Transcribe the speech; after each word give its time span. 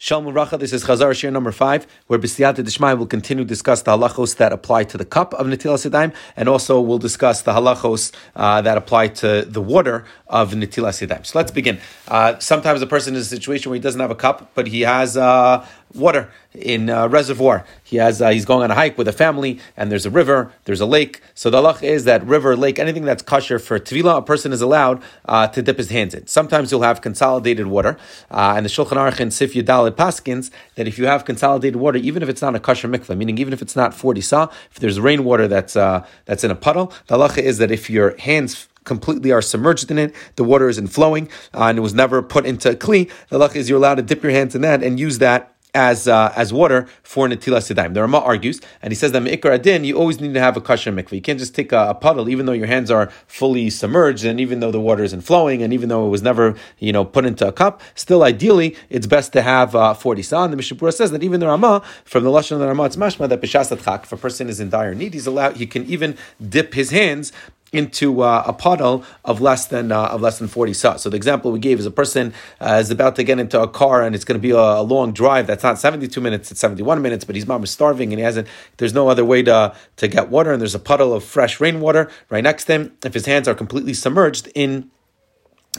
Shalom 0.00 0.32
Uracha, 0.32 0.60
this 0.60 0.72
is 0.72 0.84
Chazar 0.84 1.10
Shiur 1.10 1.32
number 1.32 1.50
five, 1.50 1.84
where 2.06 2.20
B'siyata 2.20 2.64
Dishmai 2.64 2.94
will 2.94 3.04
continue 3.04 3.42
to 3.42 3.48
discuss 3.48 3.82
the 3.82 3.90
halachos 3.90 4.36
that 4.36 4.52
apply 4.52 4.84
to 4.84 4.96
the 4.96 5.04
cup 5.04 5.34
of 5.34 5.48
Netilas 5.48 5.90
Yadayim, 5.90 6.14
and 6.36 6.48
also 6.48 6.80
we'll 6.80 6.98
discuss 6.98 7.42
the 7.42 7.50
halachos 7.50 8.12
uh, 8.36 8.60
that 8.60 8.78
apply 8.78 9.08
to 9.08 9.42
the 9.42 9.60
water 9.60 10.04
of 10.28 10.52
Netilas 10.52 11.04
Yadayim. 11.04 11.26
So 11.26 11.36
let's 11.36 11.50
begin. 11.50 11.80
Uh, 12.06 12.38
sometimes 12.38 12.80
a 12.80 12.86
person 12.86 13.16
is 13.16 13.32
in 13.32 13.38
a 13.38 13.40
situation 13.40 13.70
where 13.70 13.74
he 13.74 13.80
doesn't 13.80 14.00
have 14.00 14.12
a 14.12 14.14
cup, 14.14 14.52
but 14.54 14.68
he 14.68 14.82
has 14.82 15.16
uh, 15.16 15.66
water 15.94 16.30
in 16.54 16.88
a 16.88 17.08
reservoir. 17.08 17.64
He 17.84 17.96
has 17.96 18.20
uh, 18.20 18.30
he's 18.30 18.44
going 18.44 18.64
on 18.64 18.70
a 18.70 18.74
hike 18.74 18.98
with 18.98 19.08
a 19.08 19.12
family, 19.12 19.60
and 19.76 19.90
there's 19.90 20.06
a 20.06 20.10
river, 20.10 20.52
there's 20.64 20.80
a 20.80 20.86
lake. 20.86 21.22
So 21.34 21.50
the 21.50 21.60
halach 21.60 21.82
is 21.82 22.04
that 22.04 22.24
river, 22.24 22.56
lake, 22.56 22.78
anything 22.78 23.04
that's 23.04 23.22
kosher 23.22 23.58
for 23.58 23.78
tvila, 23.78 24.18
a 24.18 24.22
person 24.22 24.52
is 24.52 24.60
allowed 24.60 25.02
uh, 25.24 25.48
to 25.48 25.62
dip 25.62 25.78
his 25.78 25.90
hands 25.90 26.14
in. 26.14 26.26
Sometimes 26.26 26.70
you'll 26.70 26.82
have 26.82 27.00
consolidated 27.00 27.66
water, 27.66 27.96
uh, 28.30 28.54
and 28.56 28.64
the 28.64 28.70
Shulchan 28.70 28.96
Aruch 28.96 29.20
and 29.20 29.32
Sif 29.32 29.54
Yudal 29.54 29.90
Paskins 29.90 30.50
that 30.74 30.88
if 30.88 30.98
you 30.98 31.06
have 31.06 31.24
consolidated 31.24 31.76
water, 31.76 31.98
even 31.98 32.22
if 32.22 32.28
it's 32.28 32.42
not 32.42 32.54
a 32.54 32.60
kosher 32.60 32.88
mikvah, 32.88 33.16
meaning 33.16 33.38
even 33.38 33.52
if 33.52 33.62
it's 33.62 33.76
not 33.76 33.94
forty 33.94 34.20
sa, 34.20 34.48
if 34.70 34.78
there's 34.80 35.00
rainwater 35.00 35.48
that's 35.48 35.76
uh, 35.76 36.06
that's 36.24 36.44
in 36.44 36.50
a 36.50 36.56
puddle, 36.56 36.92
the 37.06 37.16
halacha 37.16 37.38
is 37.38 37.58
that 37.58 37.70
if 37.70 37.88
your 37.88 38.16
hands 38.18 38.68
completely 38.88 39.30
are 39.30 39.42
submerged 39.42 39.90
in 39.90 39.98
it. 39.98 40.12
The 40.34 40.42
water 40.42 40.68
isn't 40.68 40.88
flowing, 40.88 41.28
uh, 41.54 41.64
and 41.64 41.78
it 41.78 41.82
was 41.82 41.94
never 41.94 42.22
put 42.22 42.44
into 42.46 42.70
a 42.70 42.74
kli. 42.74 43.12
The 43.28 43.38
luck 43.38 43.54
is 43.54 43.68
you're 43.68 43.78
allowed 43.78 43.96
to 43.96 44.02
dip 44.02 44.22
your 44.24 44.32
hands 44.32 44.56
in 44.56 44.62
that 44.62 44.82
and 44.82 44.98
use 44.98 45.18
that 45.18 45.54
as 45.74 46.08
uh, 46.08 46.32
as 46.34 46.52
water 46.52 46.86
for 47.02 47.28
netilas 47.28 47.72
yadayim. 47.72 47.94
The 47.94 48.00
Rama 48.00 48.18
argues, 48.18 48.60
and 48.82 48.90
he 48.90 48.94
says 48.94 49.12
that 49.12 49.22
me'ikar 49.22 49.52
adin, 49.52 49.84
you 49.84 49.96
always 49.98 50.20
need 50.20 50.34
to 50.34 50.40
have 50.40 50.56
a 50.56 50.60
kosher 50.60 50.92
mikveh. 50.92 51.12
You 51.12 51.20
can't 51.20 51.38
just 51.38 51.54
take 51.54 51.72
a, 51.72 51.90
a, 51.90 51.94
puddle, 51.94 52.28
even 52.28 52.46
though 52.46 52.52
your 52.52 52.66
hands 52.66 52.90
are 52.90 53.10
fully 53.26 53.70
submerged, 53.70 54.24
and 54.24 54.40
even 54.40 54.60
though 54.60 54.70
the 54.70 54.80
water 54.80 55.04
isn't 55.04 55.22
flowing, 55.22 55.62
and 55.62 55.72
even 55.72 55.88
though 55.88 56.06
it 56.06 56.10
was 56.10 56.22
never 56.22 56.54
you 56.78 56.92
know 56.92 57.04
put 57.04 57.24
into 57.24 57.46
a 57.46 57.52
cup. 57.52 57.80
Still, 57.94 58.22
ideally, 58.22 58.76
it's 58.88 59.06
best 59.06 59.32
to 59.34 59.42
have 59.42 59.74
uh, 59.74 59.94
forty 59.94 60.22
sa. 60.22 60.46
The 60.46 60.56
Mishnah 60.56 60.76
Berurah 60.76 60.94
says 60.94 61.10
that 61.10 61.22
even 61.22 61.40
the 61.40 61.46
Rama, 61.46 61.82
from 62.04 62.24
the 62.24 62.30
lashon 62.30 62.52
of 62.52 62.60
the 62.60 62.66
Rama, 62.66 62.84
it's 62.84 62.96
mashma 62.96 63.28
that 63.28 63.42
chak. 63.48 64.04
If 64.04 64.12
a 64.12 64.16
person 64.16 64.48
is 64.48 64.60
in 64.60 64.70
dire 64.70 64.94
need, 64.94 65.14
he's 65.14 65.26
allowed. 65.26 65.56
He 65.56 65.66
can 65.66 65.84
even 65.86 66.16
dip 66.46 66.74
his 66.74 66.90
hands 66.90 67.32
into 67.72 68.22
uh, 68.22 68.42
a 68.46 68.52
puddle 68.52 69.04
of 69.24 69.40
less 69.40 69.66
than 69.66 69.92
uh, 69.92 70.06
of 70.06 70.20
less 70.20 70.38
than 70.38 70.48
40 70.48 70.72
sa. 70.72 70.96
So 70.96 71.10
the 71.10 71.16
example 71.16 71.52
we 71.52 71.58
gave 71.58 71.78
is 71.78 71.86
a 71.86 71.90
person 71.90 72.32
uh, 72.60 72.78
is 72.80 72.90
about 72.90 73.16
to 73.16 73.24
get 73.24 73.38
into 73.38 73.60
a 73.60 73.68
car 73.68 74.02
and 74.02 74.14
it's 74.14 74.24
going 74.24 74.38
to 74.38 74.42
be 74.42 74.52
a, 74.52 74.56
a, 74.56 74.82
long 74.82 75.12
drive 75.12 75.46
that's 75.46 75.62
not 75.62 75.78
72 75.78 76.20
minutes, 76.20 76.50
it's 76.50 76.60
71 76.60 77.02
minutes, 77.02 77.24
but 77.24 77.36
his 77.36 77.46
mom 77.46 77.62
is 77.62 77.70
starving 77.70 78.12
and 78.12 78.18
he 78.18 78.24
hasn't 78.24 78.48
there's 78.78 78.94
no 78.94 79.08
other 79.08 79.24
way 79.24 79.42
to 79.42 79.74
to 79.96 80.08
get 80.08 80.28
water 80.28 80.52
and 80.52 80.60
there's 80.60 80.74
a 80.74 80.80
puddle 80.80 81.12
of 81.12 81.24
fresh 81.24 81.60
rainwater 81.60 82.10
right 82.30 82.44
next 82.44 82.64
to 82.64 82.72
him. 82.72 82.96
If 83.04 83.14
his 83.14 83.26
hands 83.26 83.48
are 83.48 83.54
completely 83.54 83.94
submerged 83.94 84.50
in 84.54 84.90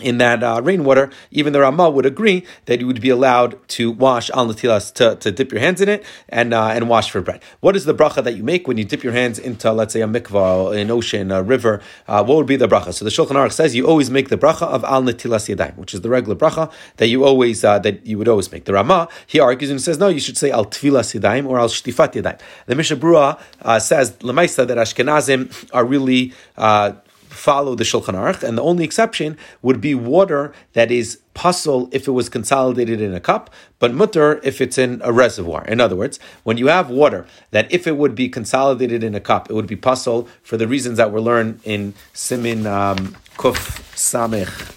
in 0.02 0.18
that 0.20 0.44
uh, 0.44 0.62
rainwater, 0.64 1.10
even 1.32 1.54
the 1.54 1.60
Rama 1.60 1.90
would 1.90 2.06
agree 2.06 2.46
that 2.66 2.80
you 2.80 2.88
would 2.88 3.02
be 3.02 3.10
allowed 3.10 3.68
to 3.70 3.92
wash 3.92 4.30
al 4.32 4.48
natilas 4.48 4.94
to, 4.94 5.16
to 5.16 5.32
dip 5.32 5.52
your 5.52 5.60
hands 5.60 5.82
in 5.82 5.90
it 5.90 6.06
and 6.30 6.54
uh, 6.54 6.68
and 6.68 6.88
wash 6.90 7.10
for 7.12 7.22
bread. 7.22 7.42
What 7.60 7.76
is 7.76 7.86
the 7.86 7.94
bracha 7.94 8.24
that 8.24 8.36
you 8.36 8.44
make 8.44 8.68
when 8.68 8.78
you 8.78 8.86
dip 8.86 9.04
your 9.04 9.14
hands 9.14 9.40
into, 9.40 9.72
let's 9.72 9.94
say, 9.94 10.02
a 10.02 10.08
mikvah, 10.08 10.80
an 10.80 10.92
ocean, 10.92 11.32
a 11.32 11.44
river? 11.44 11.82
Uh, 12.08 12.24
what 12.24 12.38
would 12.38 12.46
be 12.46 12.56
the 12.56 12.68
bracha? 12.68 12.94
So 12.94 13.04
the 13.04 13.12
Shulchan 13.12 13.32
Aruch 13.32 13.52
says 13.52 13.76
you 13.76 13.88
always 13.88 14.10
make 14.10 14.30
the 14.30 14.38
bracha 14.38 14.64
of 14.64 14.84
al 14.84 15.04
natilas 15.04 15.54
yadayim, 15.54 15.76
which 15.78 15.94
is 15.94 16.02
the 16.02 16.10
regular 16.10 16.36
bracha 16.36 16.72
that 16.98 17.08
you 17.08 17.26
always 17.26 17.64
uh, 17.64 17.80
that 17.80 18.06
you 18.06 18.18
would 18.18 18.28
always 18.28 18.52
make. 18.52 18.66
The 18.66 18.74
Rama 18.74 19.10
he 19.28 19.40
argues 19.40 19.72
and 19.72 19.82
says 19.82 19.98
no, 19.98 20.08
you 20.08 20.20
should 20.20 20.38
say 20.38 20.52
al 20.52 20.66
tvilas 20.66 21.20
yadayim 21.20 21.48
or 21.48 21.60
al 21.60 21.68
shtifat 21.68 22.14
yadayim. 22.14 22.40
The 22.68 22.76
Mishnah 22.76 22.98
Berurah 22.98 23.40
uh, 23.62 23.80
says 23.80 24.12
lemaisa 24.18 24.68
that 24.68 24.78
Ashkenazim 24.78 25.70
are 25.74 25.84
really 25.84 26.34
uh, 26.58 26.94
follow 27.40 27.74
the 27.74 27.84
Shulchan 27.84 28.16
Aruch, 28.16 28.44
and 28.44 28.58
the 28.58 28.62
only 28.62 28.84
exception 28.84 29.38
would 29.62 29.80
be 29.80 29.96
water 29.96 30.54
that 30.74 30.92
is 30.92 31.20
pasul 31.34 31.90
if 31.94 32.08
it 32.08 32.12
was 32.12 32.28
consolidated 32.28 33.00
in 33.00 33.14
a 33.14 33.20
cup, 33.20 33.50
but 33.80 33.94
mutter 33.94 34.42
if 34.44 34.60
it's 34.60 34.78
in 34.78 35.02
a 35.06 35.12
reservoir. 35.12 35.64
In 35.66 35.80
other 35.80 35.96
words, 35.96 36.20
when 36.44 36.58
you 36.58 36.68
have 36.68 36.90
water 36.90 37.26
that 37.52 37.72
if 37.72 37.88
it 37.88 37.96
would 37.96 38.14
be 38.14 38.28
consolidated 38.28 39.04
in 39.04 39.16
a 39.16 39.22
cup, 39.22 39.50
it 39.50 39.54
would 39.54 39.68
be 39.68 39.78
pasul 39.78 40.28
for 40.44 40.58
the 40.58 40.68
reasons 40.68 40.98
that 40.98 41.12
were 41.12 41.22
learned 41.22 41.62
in 41.64 41.94
Simin 42.14 42.68
um, 42.68 43.16
Kuf 43.38 43.82
Samech. 43.96 44.76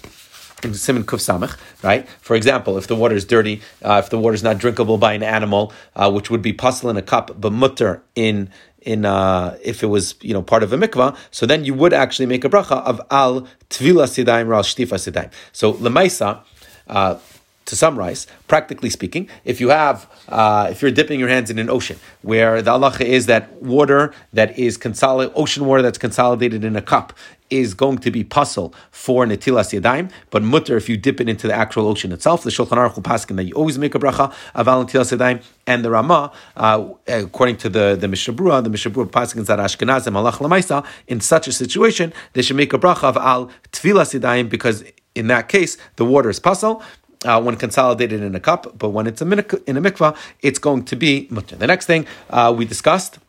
Simon 0.71 1.03
Kuf 1.03 1.19
Samach, 1.19 1.57
right? 1.83 2.07
For 2.21 2.37
example, 2.37 2.77
if 2.77 2.87
the 2.87 2.95
water 2.95 3.15
is 3.15 3.25
dirty, 3.25 3.61
uh, 3.83 4.01
if 4.01 4.09
the 4.09 4.17
water 4.17 4.35
is 4.35 4.43
not 4.43 4.57
drinkable 4.57 4.97
by 4.97 5.11
an 5.11 5.21
animal, 5.21 5.73
uh, 5.97 6.09
which 6.09 6.29
would 6.29 6.41
be 6.41 6.53
pasul 6.53 6.89
in 6.89 6.95
a 6.95 7.01
cup, 7.01 7.41
but 7.41 7.51
mutter 7.51 8.01
in 8.15 8.49
in 8.83 9.05
uh, 9.05 9.57
if 9.63 9.83
it 9.83 9.87
was 9.87 10.15
you 10.21 10.33
know 10.33 10.41
part 10.41 10.63
of 10.63 10.71
a 10.73 10.77
mikvah, 10.77 11.15
so 11.31 11.45
then 11.45 11.65
you 11.65 11.73
would 11.73 11.93
actually 11.93 12.25
make 12.25 12.43
a 12.45 12.49
bracha 12.49 12.83
of 12.83 13.01
al 13.11 13.41
tvilas 13.69 14.23
yadayim 14.23 14.47
or 14.47 14.55
al 14.55 14.63
shtifas 14.63 15.11
yadayim. 15.11 15.31
So 15.51 15.73
lemaisa. 15.73 16.41
Uh, 16.87 17.17
to 17.65 17.77
summarize, 17.77 18.27
practically 18.49 18.89
speaking, 18.89 19.29
if 19.45 19.61
you 19.61 19.69
have, 19.69 20.09
uh, 20.27 20.67
if 20.69 20.81
you're 20.81 20.91
dipping 20.91 21.17
your 21.17 21.29
hands 21.29 21.49
in 21.49 21.59
an 21.59 21.69
ocean 21.69 21.97
where 22.21 22.61
the 22.61 22.71
halacha 22.71 23.05
is 23.05 23.25
that 23.27 23.53
water 23.61 24.13
that 24.33 24.59
is 24.59 24.75
consolidated, 24.75 25.33
ocean 25.37 25.65
water 25.65 25.81
that's 25.81 25.97
consolidated 25.97 26.65
in 26.65 26.75
a 26.75 26.81
cup 26.81 27.13
is 27.59 27.73
going 27.73 27.97
to 27.99 28.11
be 28.11 28.23
pasul 28.23 28.73
for 28.91 29.25
netilas 29.25 29.79
yadayim, 29.79 30.11
but 30.31 30.43
mutter 30.43 30.77
if 30.77 30.89
you 30.89 30.97
dip 30.97 31.21
it 31.21 31.29
into 31.29 31.47
the 31.47 31.53
actual 31.53 31.87
ocean 31.87 32.11
itself. 32.11 32.43
The 32.43 32.49
Shulchan 32.49 32.77
Aruch 32.77 32.95
will 32.95 33.35
that 33.35 33.43
you 33.43 33.53
always 33.53 33.77
make 33.77 33.95
a 33.95 33.99
bracha 33.99 34.33
of 34.55 34.67
al 34.67 34.85
netilas 34.85 35.15
yadayim, 35.15 35.43
and 35.67 35.85
the 35.85 35.89
Rama, 35.89 36.31
uh, 36.57 36.89
according 37.07 37.57
to 37.57 37.69
the 37.69 37.95
the 37.99 38.07
Mishnah 38.07 38.33
Berurah, 38.33 38.63
the 38.63 38.69
Mishnah 38.69 38.91
Berurah 38.91 39.11
paskins 39.11 39.47
that 39.47 39.59
Ashkenazim 39.59 40.13
halach 40.13 40.39
lamaisa 40.39 40.85
in 41.07 41.19
such 41.19 41.47
a 41.47 41.51
situation 41.51 42.13
they 42.33 42.41
should 42.41 42.57
make 42.57 42.73
a 42.73 42.79
bracha 42.79 43.03
of 43.03 43.17
al 43.17 43.49
tvilas 43.71 44.17
yadayim 44.17 44.49
because 44.49 44.83
in 45.15 45.27
that 45.27 45.47
case 45.47 45.77
the 45.97 46.05
water 46.05 46.29
is 46.29 46.39
pasul 46.39 46.81
uh, 47.25 47.41
when 47.41 47.55
consolidated 47.55 48.21
in 48.21 48.35
a 48.35 48.39
cup, 48.39 48.77
but 48.77 48.89
when 48.89 49.07
it's 49.07 49.21
a 49.21 49.25
min- 49.25 49.45
in 49.67 49.77
a 49.77 49.81
mikvah, 49.81 50.15
it's 50.41 50.59
going 50.59 50.83
to 50.85 50.95
be 50.95 51.27
mutter. 51.29 51.55
The 51.55 51.67
next 51.67 51.85
thing 51.85 52.05
uh, 52.29 52.53
we 52.55 52.65
discussed 52.65 53.19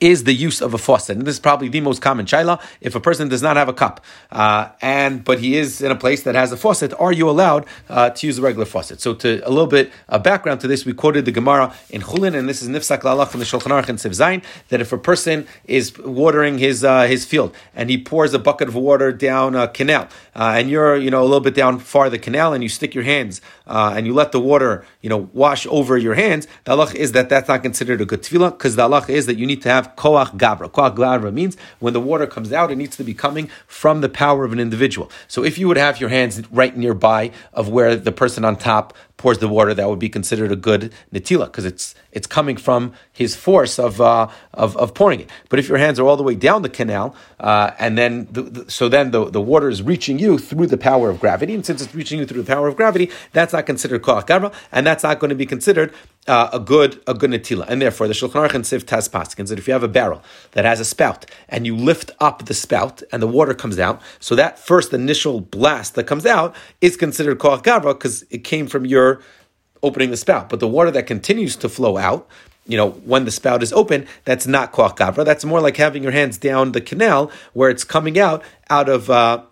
is 0.00 0.24
the 0.24 0.32
use 0.32 0.60
of 0.60 0.74
a 0.74 0.78
faucet. 0.78 1.16
And 1.16 1.26
this 1.26 1.34
is 1.34 1.40
probably 1.40 1.68
the 1.68 1.80
most 1.80 2.02
common 2.02 2.26
shaila. 2.26 2.60
If 2.80 2.94
a 2.94 3.00
person 3.00 3.28
does 3.28 3.42
not 3.42 3.56
have 3.56 3.68
a 3.68 3.72
cup, 3.72 4.04
uh, 4.30 4.68
and 4.80 5.24
but 5.24 5.40
he 5.40 5.56
is 5.56 5.80
in 5.80 5.90
a 5.90 5.96
place 5.96 6.22
that 6.22 6.34
has 6.34 6.52
a 6.52 6.56
faucet, 6.56 6.92
are 6.98 7.12
you 7.12 7.28
allowed 7.28 7.66
uh, 7.88 8.10
to 8.10 8.26
use 8.26 8.38
a 8.38 8.42
regular 8.42 8.66
faucet? 8.66 9.00
So, 9.00 9.14
to 9.14 9.46
a 9.46 9.50
little 9.50 9.66
bit 9.66 9.92
of 10.08 10.22
background 10.22 10.60
to 10.60 10.68
this, 10.68 10.84
we 10.84 10.92
quoted 10.92 11.24
the 11.24 11.32
Gemara 11.32 11.74
in 11.90 12.02
Chulin, 12.02 12.34
and 12.36 12.48
this 12.48 12.62
is 12.62 12.68
Nifsak 12.68 13.00
Lalach 13.00 13.28
from 13.28 13.40
the 13.40 13.46
Shulchan 13.46 13.70
Aruch 13.70 13.88
and 13.88 13.98
Sivzain, 13.98 14.42
that 14.68 14.80
if 14.80 14.92
a 14.92 14.98
person 14.98 15.46
is 15.64 15.96
watering 15.98 16.58
his 16.58 16.84
uh, 16.84 17.02
his 17.02 17.24
field 17.24 17.54
and 17.74 17.90
he 17.90 17.98
pours 17.98 18.34
a 18.34 18.38
bucket 18.38 18.68
of 18.68 18.74
water 18.74 19.12
down 19.12 19.54
a 19.54 19.68
canal, 19.68 20.08
uh, 20.38 20.54
and 20.56 20.70
you're 20.70 20.96
you 20.96 21.10
know 21.10 21.20
a 21.20 21.28
little 21.30 21.40
bit 21.40 21.54
down 21.54 21.78
far 21.80 22.08
the 22.08 22.18
canal, 22.18 22.54
and 22.54 22.62
you 22.62 22.68
stick 22.68 22.94
your 22.94 23.04
hands 23.04 23.40
uh, 23.66 23.92
and 23.96 24.06
you 24.06 24.14
let 24.14 24.32
the 24.32 24.40
water 24.40 24.86
you 25.02 25.10
know 25.10 25.28
wash 25.32 25.66
over 25.66 25.98
your 25.98 26.14
hands, 26.14 26.46
the 26.64 26.72
halach 26.72 26.94
is 26.94 27.12
that 27.12 27.28
that's 27.28 27.48
not 27.48 27.62
considered 27.62 28.00
a 28.00 28.06
good 28.06 28.22
tefillah 28.22 28.52
because 28.52 28.76
the 28.76 28.88
halach 28.88 29.10
is 29.10 29.26
that 29.26 29.36
you 29.36 29.46
need 29.46 29.60
to 29.60 29.68
have 29.68 29.94
koach 29.96 30.38
gavra. 30.38 30.70
Koach 30.70 30.96
gavra 30.96 31.32
means 31.32 31.56
when 31.80 31.92
the 31.92 32.00
water 32.00 32.26
comes 32.26 32.52
out, 32.52 32.70
it 32.70 32.76
needs 32.76 32.96
to 32.96 33.04
be 33.04 33.14
coming 33.14 33.50
from 33.66 34.00
the 34.00 34.08
power 34.08 34.44
of 34.44 34.52
an 34.52 34.60
individual. 34.60 35.10
So 35.26 35.44
if 35.44 35.58
you 35.58 35.66
would 35.68 35.76
have 35.76 36.00
your 36.00 36.10
hands 36.10 36.40
right 36.50 36.76
nearby 36.76 37.32
of 37.52 37.68
where 37.68 37.96
the 37.96 38.12
person 38.12 38.44
on 38.44 38.56
top 38.56 38.96
pours 39.16 39.38
the 39.38 39.48
water, 39.48 39.74
that 39.74 39.88
would 39.88 39.98
be 39.98 40.08
considered 40.08 40.52
a 40.52 40.56
good 40.56 40.92
netila 41.12 41.46
because 41.46 41.64
it's 41.64 41.96
it's 42.12 42.26
coming 42.26 42.56
from 42.56 42.92
his 43.12 43.36
force 43.36 43.78
of, 43.78 44.00
uh, 44.00 44.28
of, 44.54 44.76
of 44.76 44.94
pouring 44.94 45.20
it. 45.20 45.30
But 45.50 45.58
if 45.58 45.68
your 45.68 45.78
hands 45.78 46.00
are 46.00 46.06
all 46.06 46.16
the 46.16 46.22
way 46.22 46.34
down 46.34 46.62
the 46.62 46.68
canal, 46.68 47.14
uh, 47.38 47.70
and 47.78 47.98
then 47.98 48.28
the, 48.30 48.42
the, 48.42 48.70
so 48.70 48.88
then 48.88 49.10
the, 49.10 49.30
the 49.30 49.40
water 49.40 49.68
is 49.68 49.82
reaching 49.82 50.18
you 50.18 50.27
through 50.36 50.66
the 50.66 50.76
power 50.76 51.08
of 51.08 51.20
gravity, 51.20 51.54
and 51.54 51.64
since 51.64 51.80
it's 51.80 51.94
reaching 51.94 52.18
you 52.18 52.26
through 52.26 52.42
the 52.42 52.52
power 52.52 52.68
of 52.68 52.76
gravity, 52.76 53.10
that's 53.32 53.52
not 53.52 53.64
considered 53.64 54.02
koach 54.02 54.26
gavra, 54.26 54.52
and 54.72 54.86
that's 54.86 55.04
not 55.04 55.20
going 55.20 55.30
to 55.30 55.36
be 55.36 55.46
considered 55.46 55.94
uh, 56.26 56.50
a 56.52 56.60
good 56.60 57.00
a 57.06 57.14
good 57.14 57.30
netila. 57.30 57.66
And 57.68 57.80
therefore, 57.80 58.08
the 58.08 58.14
Shulchan 58.14 58.48
Aruch 58.48 58.54
and 58.54 58.64
Siv 58.64 58.84
Taz 58.84 59.08
Paskins 59.08 59.48
that 59.48 59.58
if 59.58 59.66
you 59.66 59.72
have 59.72 59.82
a 59.82 59.88
barrel 59.88 60.22
that 60.52 60.64
has 60.64 60.80
a 60.80 60.84
spout 60.84 61.24
and 61.48 61.66
you 61.66 61.74
lift 61.74 62.10
up 62.20 62.46
the 62.46 62.54
spout 62.54 63.02
and 63.12 63.22
the 63.22 63.26
water 63.26 63.54
comes 63.54 63.78
out, 63.78 64.02
so 64.20 64.34
that 64.34 64.58
first 64.58 64.92
initial 64.92 65.40
blast 65.40 65.94
that 65.94 66.04
comes 66.04 66.26
out 66.26 66.54
is 66.80 66.96
considered 66.96 67.38
koach 67.38 67.62
gavra 67.62 67.94
because 67.94 68.24
it 68.30 68.44
came 68.44 68.66
from 68.66 68.84
your 68.84 69.20
opening 69.82 70.10
the 70.10 70.16
spout. 70.16 70.48
But 70.48 70.60
the 70.60 70.68
water 70.68 70.90
that 70.90 71.06
continues 71.06 71.56
to 71.56 71.68
flow 71.68 71.96
out, 71.96 72.28
you 72.66 72.76
know, 72.76 72.90
when 72.90 73.24
the 73.24 73.30
spout 73.30 73.62
is 73.62 73.72
open, 73.72 74.06
that's 74.24 74.46
not 74.46 74.72
koach 74.72 74.96
gavra. 74.96 75.24
That's 75.24 75.44
more 75.44 75.60
like 75.60 75.76
having 75.76 76.02
your 76.02 76.12
hands 76.12 76.36
down 76.36 76.72
the 76.72 76.80
canal 76.80 77.30
where 77.54 77.70
it's 77.70 77.84
coming 77.84 78.18
out 78.18 78.42
out 78.68 78.88
of. 78.88 79.08
Uh, 79.08 79.42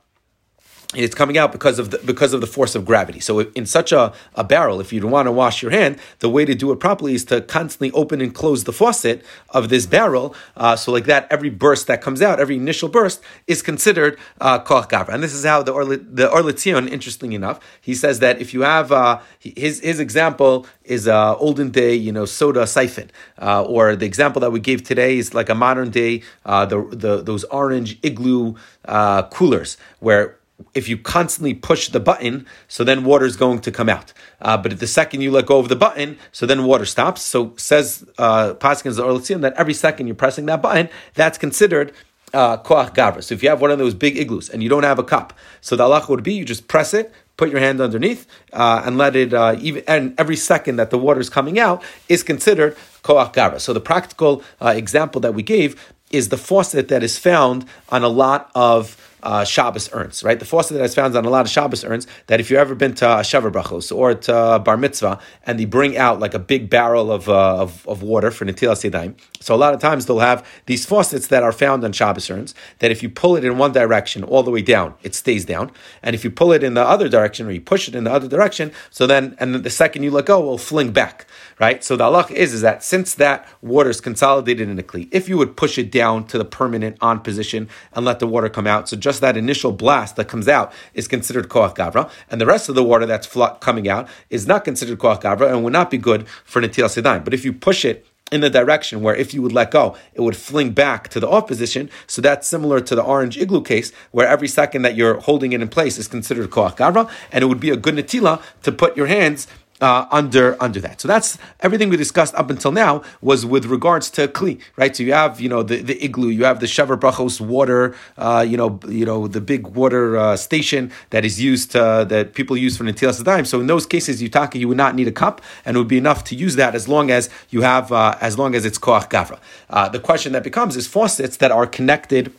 it's 1.04 1.14
coming 1.14 1.37
out 1.37 1.52
because 1.52 1.78
of 1.78 1.90
the 1.90 1.98
because 1.98 2.32
of 2.32 2.40
the 2.40 2.46
force 2.46 2.75
of 2.75 2.84
gravity. 2.84 3.20
So 3.20 3.40
in 3.40 3.66
such 3.66 3.93
a, 3.93 4.12
a 4.34 4.44
barrel, 4.44 4.81
if 4.81 4.93
you 4.93 5.06
want 5.06 5.26
to 5.26 5.32
wash 5.32 5.62
your 5.62 5.70
hand, 5.70 5.98
the 6.20 6.28
way 6.28 6.44
to 6.44 6.54
do 6.54 6.72
it 6.72 6.81
properly 6.81 7.14
is 7.14 7.25
to 7.26 7.40
constantly 7.40 7.90
open 7.93 8.20
and 8.20 8.34
close 8.34 8.64
the 8.64 8.72
faucet 8.72 9.25
of 9.50 9.69
this 9.69 9.87
barrel. 9.87 10.34
Uh, 10.56 10.76
so 10.76 10.93
like 10.93 11.04
that, 11.04 11.26
every 11.31 11.50
burst 11.50 11.87
that 11.87 12.00
comes 12.00 12.22
out, 12.22 12.40
every 12.40 12.56
initial 12.56 12.88
burst 12.88 13.22
is 13.46 13.62
considered 13.62 14.19
uh, 14.40 14.58
koach 14.58 14.88
gavra. 14.88 15.14
And 15.14 15.22
this 15.22 15.34
is 15.34 15.44
how 15.44 15.62
the 15.62 15.72
Orle, 15.72 15.98
the 16.10 16.31
Or 16.31 16.43
LeTzion, 16.43 16.88
interestingly 16.88 17.37
enough, 17.37 17.60
he 17.81 17.94
says 17.94 18.20
that 18.20 18.40
if 18.40 18.54
you 18.54 18.62
have 18.62 18.92
uh, 18.92 19.20
his 19.38 19.81
his 19.81 20.00
example 20.00 20.66
is 20.84 21.06
a 21.06 21.37
olden 21.38 21.70
day, 21.70 21.94
you 21.94 22.12
know, 22.12 22.25
soda 22.25 22.66
siphon, 22.66 23.10
uh, 23.40 23.62
or 23.64 23.96
the 23.96 24.06
example 24.06 24.40
that 24.40 24.50
we 24.50 24.60
gave 24.60 24.82
today 24.82 25.19
is 25.19 25.34
like 25.34 25.49
a 25.49 25.54
modern 25.54 25.90
day, 25.90 26.22
uh, 26.44 26.64
the, 26.64 26.82
the 26.90 27.22
those 27.22 27.44
orange 27.44 27.99
igloo 28.02 28.54
uh, 28.87 29.22
coolers 29.25 29.76
where 30.00 30.37
if 30.74 30.88
you 30.88 30.96
constantly 30.96 31.54
push 31.54 31.88
the 31.88 32.00
button, 32.00 32.46
so 32.68 32.84
then 32.84 33.04
water 33.04 33.26
is 33.26 33.36
going 33.36 33.60
to 33.60 33.70
come 33.70 33.88
out. 33.88 34.12
Uh, 34.40 34.56
but 34.56 34.72
at 34.72 34.80
the 34.80 34.86
second 34.86 35.20
you 35.20 35.30
let 35.30 35.46
go 35.46 35.58
of 35.58 35.68
the 35.68 35.76
button, 35.76 36.18
so 36.32 36.46
then 36.46 36.64
water 36.64 36.84
stops. 36.84 37.22
So 37.22 37.54
says 37.56 38.06
uh, 38.18 38.54
Paskins 38.54 38.96
the 38.96 39.38
that 39.38 39.54
every 39.54 39.74
second 39.74 40.06
you're 40.06 40.16
pressing 40.16 40.46
that 40.46 40.62
button, 40.62 40.88
that's 41.14 41.38
considered 41.38 41.92
uh, 42.32 42.56
koach 42.58 42.94
gavra. 42.94 43.22
So 43.22 43.34
if 43.34 43.42
you 43.42 43.48
have 43.48 43.60
one 43.60 43.70
of 43.70 43.78
those 43.78 43.94
big 43.94 44.16
igloos 44.16 44.48
and 44.48 44.62
you 44.62 44.68
don't 44.68 44.82
have 44.82 44.98
a 44.98 45.04
cup, 45.04 45.32
so 45.60 45.76
the 45.76 45.84
halacha 45.84 46.08
would 46.08 46.22
be 46.22 46.34
you 46.34 46.44
just 46.44 46.68
press 46.68 46.94
it, 46.94 47.12
put 47.36 47.50
your 47.50 47.60
hand 47.60 47.80
underneath, 47.80 48.26
uh, 48.52 48.82
and 48.84 48.98
let 48.98 49.14
it 49.14 49.34
uh, 49.34 49.56
even. 49.60 49.84
And 49.86 50.14
every 50.18 50.36
second 50.36 50.76
that 50.76 50.90
the 50.90 50.98
water 50.98 51.20
is 51.20 51.30
coming 51.30 51.58
out 51.58 51.82
is 52.08 52.22
considered 52.22 52.76
koach 53.02 53.34
gavra. 53.34 53.60
So 53.60 53.72
the 53.72 53.80
practical 53.80 54.42
uh, 54.60 54.68
example 54.76 55.20
that 55.20 55.34
we 55.34 55.42
gave 55.42 55.92
is 56.10 56.28
the 56.28 56.36
faucet 56.36 56.88
that 56.88 57.02
is 57.02 57.18
found 57.18 57.66
on 57.88 58.04
a 58.04 58.08
lot 58.08 58.50
of 58.54 58.96
uh, 59.26 59.44
Shabbos 59.44 59.90
urns, 59.93 60.23
right? 60.23 60.38
The 60.38 60.44
faucet 60.44 60.76
that 60.76 60.84
is 60.84 60.94
found 60.94 61.17
on 61.17 61.25
a 61.25 61.31
lot 61.31 61.44
of 61.44 61.50
Shabbos 61.50 61.84
urns, 61.84 62.06
that 62.28 62.38
if 62.38 62.49
you've 62.49 62.61
ever 62.61 62.76
been 62.76 62.94
to 62.94 63.06
a 63.06 63.20
Sheva 63.23 63.50
Brachos 63.50 63.94
or 63.94 64.14
to 64.14 64.61
Bar 64.64 64.76
Mitzvah, 64.76 65.19
and 65.44 65.58
they 65.58 65.64
bring 65.64 65.96
out 65.96 66.20
like 66.20 66.32
a 66.32 66.38
big 66.38 66.70
barrel 66.70 67.11
of, 67.11 67.28
uh, 67.28 67.56
of, 67.56 67.87
of, 67.88 68.02
water 68.02 68.31
for 68.31 68.44
Netilas 68.44 68.88
Yadayim, 68.88 69.17
so 69.40 69.52
a 69.52 69.56
lot 69.56 69.75
of 69.75 69.81
times 69.81 70.06
they'll 70.06 70.20
have 70.20 70.46
these 70.67 70.87
faucets 70.87 71.26
that 71.26 71.43
are 71.43 71.50
found 71.50 71.82
on 71.82 71.90
Shabbos 71.90 72.31
urns, 72.31 72.55
that 72.78 72.93
if 72.93 73.02
you 73.02 73.08
pull 73.08 73.34
it 73.34 73.44
in 73.44 73.58
one 73.58 73.73
direction 73.73 74.23
all 74.23 74.44
the 74.44 74.52
way 74.52 74.62
down, 74.62 74.94
it 75.02 75.12
stays 75.17 75.44
down, 75.44 75.73
and 76.05 76.14
if 76.14 76.23
you 76.23 76.31
pull 76.31 76.52
it 76.52 76.62
in 76.62 76.75
the 76.75 76.87
other 76.87 77.08
direction 77.08 77.49
or 77.49 77.50
you 77.50 77.61
push 77.61 77.88
it 77.88 77.96
in 77.96 78.05
the 78.05 78.12
other 78.12 78.28
direction, 78.28 78.70
so 78.90 79.08
then, 79.08 79.34
and 79.40 79.52
then 79.52 79.62
the 79.62 79.70
second 79.70 80.05
you 80.05 80.12
let 80.12 80.26
go, 80.26 80.40
will 80.40 80.56
fling 80.56 80.93
back, 80.93 81.26
right? 81.58 81.82
So 81.82 81.96
the 81.96 82.05
halach 82.05 82.31
is, 82.31 82.55
is 82.55 82.61
that 82.61 82.84
since 82.84 83.12
that 83.14 83.49
water 83.61 83.90
is 83.90 84.00
consolidated 84.00 84.69
in 84.69 84.78
a 84.78 84.84
kli, 84.84 85.08
if 85.11 85.28
you 85.28 85.37
would 85.37 85.56
push 85.56 85.78
it 85.78 85.90
down 85.90 86.28
to 86.28 86.38
the 86.38 86.44
permanent 86.44 86.96
on 87.00 87.19
position 87.19 87.69
and 87.93 88.05
let 88.05 88.20
the 88.20 88.28
water 88.28 88.49
come 88.49 88.69
out, 88.69 88.88
so 88.88 88.96
just 88.96 89.15
just 89.16 89.22
that 89.22 89.36
initial 89.36 89.72
blast 89.72 90.16
that 90.16 90.28
comes 90.28 90.46
out 90.46 90.72
is 90.92 91.08
considered 91.08 91.48
koach 91.48 91.74
gavra, 91.74 92.10
and 92.30 92.38
the 92.38 92.46
rest 92.46 92.68
of 92.68 92.74
the 92.74 92.84
water 92.84 93.06
that's 93.06 93.28
coming 93.60 93.88
out 93.88 94.06
is 94.28 94.46
not 94.46 94.64
considered 94.64 94.98
koach 94.98 95.22
gavra 95.22 95.50
and 95.50 95.64
would 95.64 95.72
not 95.72 95.90
be 95.90 95.98
good 95.98 96.28
for 96.44 96.60
netilas 96.60 97.00
yadayim. 97.00 97.24
But 97.24 97.32
if 97.32 97.44
you 97.44 97.52
push 97.52 97.84
it 97.84 98.06
in 98.32 98.40
the 98.40 98.50
direction 98.50 99.02
where 99.02 99.14
if 99.14 99.32
you 99.32 99.40
would 99.40 99.52
let 99.52 99.70
go, 99.70 99.96
it 100.12 100.20
would 100.20 100.36
fling 100.36 100.70
back 100.72 101.08
to 101.08 101.20
the 101.20 101.28
off 101.28 101.46
position. 101.46 101.88
So 102.08 102.20
that's 102.20 102.46
similar 102.46 102.80
to 102.80 102.94
the 102.94 103.02
orange 103.02 103.38
igloo 103.38 103.62
case, 103.62 103.92
where 104.10 104.26
every 104.26 104.48
second 104.48 104.82
that 104.82 104.96
you're 104.96 105.20
holding 105.20 105.52
it 105.52 105.62
in 105.62 105.68
place 105.68 105.96
is 105.96 106.08
considered 106.08 106.50
koach 106.50 106.76
gavra, 106.76 107.08
and 107.32 107.42
it 107.42 107.46
would 107.46 107.60
be 107.60 107.70
a 107.70 107.76
good 107.76 107.94
netila 107.94 108.42
to 108.64 108.70
put 108.72 108.96
your 108.96 109.06
hands 109.06 109.46
uh, 109.81 110.06
under 110.11 110.56
under 110.62 110.81
that. 110.81 111.00
So 111.00 111.08
that's 111.08 111.38
everything 111.61 111.88
we 111.88 111.96
discussed 111.96 112.34
up 112.34 112.50
until 112.50 112.73
now 112.73 113.02
was 113.20 113.44
with 113.44 113.67
regards 113.67 114.11
to 114.11 114.28
kli, 114.28 114.61
right? 114.76 114.94
So 114.96 115.02
you 115.02 115.12
have 115.12 115.40
you 115.40 115.49
know 115.49 115.62
the, 115.62 115.82
the 115.82 116.02
igloo, 116.05 116.28
you 116.28 116.44
have 116.44 116.61
the 116.61 116.67
sheva 116.67 116.99
brachos 116.99 117.40
water, 117.40 117.94
uh, 118.17 118.44
you 118.49 118.56
know 118.56 118.81
you 118.88 119.05
know 119.05 119.26
the 119.26 119.40
big 119.40 119.67
water 119.69 120.17
uh, 120.17 120.37
station 120.37 120.93
that 121.11 121.25
is 121.25 121.40
used 121.40 121.73
to, 121.73 122.06
that 122.08 122.34
people 122.34 122.56
use 122.56 122.76
for 122.76 122.84
netilas 122.84 123.23
dime. 123.23 123.44
So 123.44 123.61
in 123.61 123.67
those 123.67 123.87
cases, 123.87 124.23
yutaka 124.23 124.55
you 124.55 124.69
would 124.69 124.76
not 124.76 124.94
need 124.94 125.08
a 125.08 125.12
cup, 125.12 125.40
and 125.64 125.76
it 125.76 125.78
would 125.78 125.88
be 125.88 125.99
enough 125.99 126.25
to 126.25 126.34
use 126.34 126.56
that 126.56 126.75
as 126.75 126.88
long 126.88 127.11
as 127.11 127.28
you 127.50 127.62
have 127.62 127.93
uh, 127.93 128.17
as 128.20 128.38
long 128.38 128.55
as 128.55 128.64
it's 128.64 128.78
koach 128.78 129.11
gavra. 129.11 129.38
Uh, 129.69 129.88
the 129.88 130.00
question 130.00 130.32
that 130.32 130.43
becomes 130.43 130.76
is 130.76 130.87
faucets 130.87 131.37
that 131.38 131.50
are 131.50 131.67
connected 131.67 132.32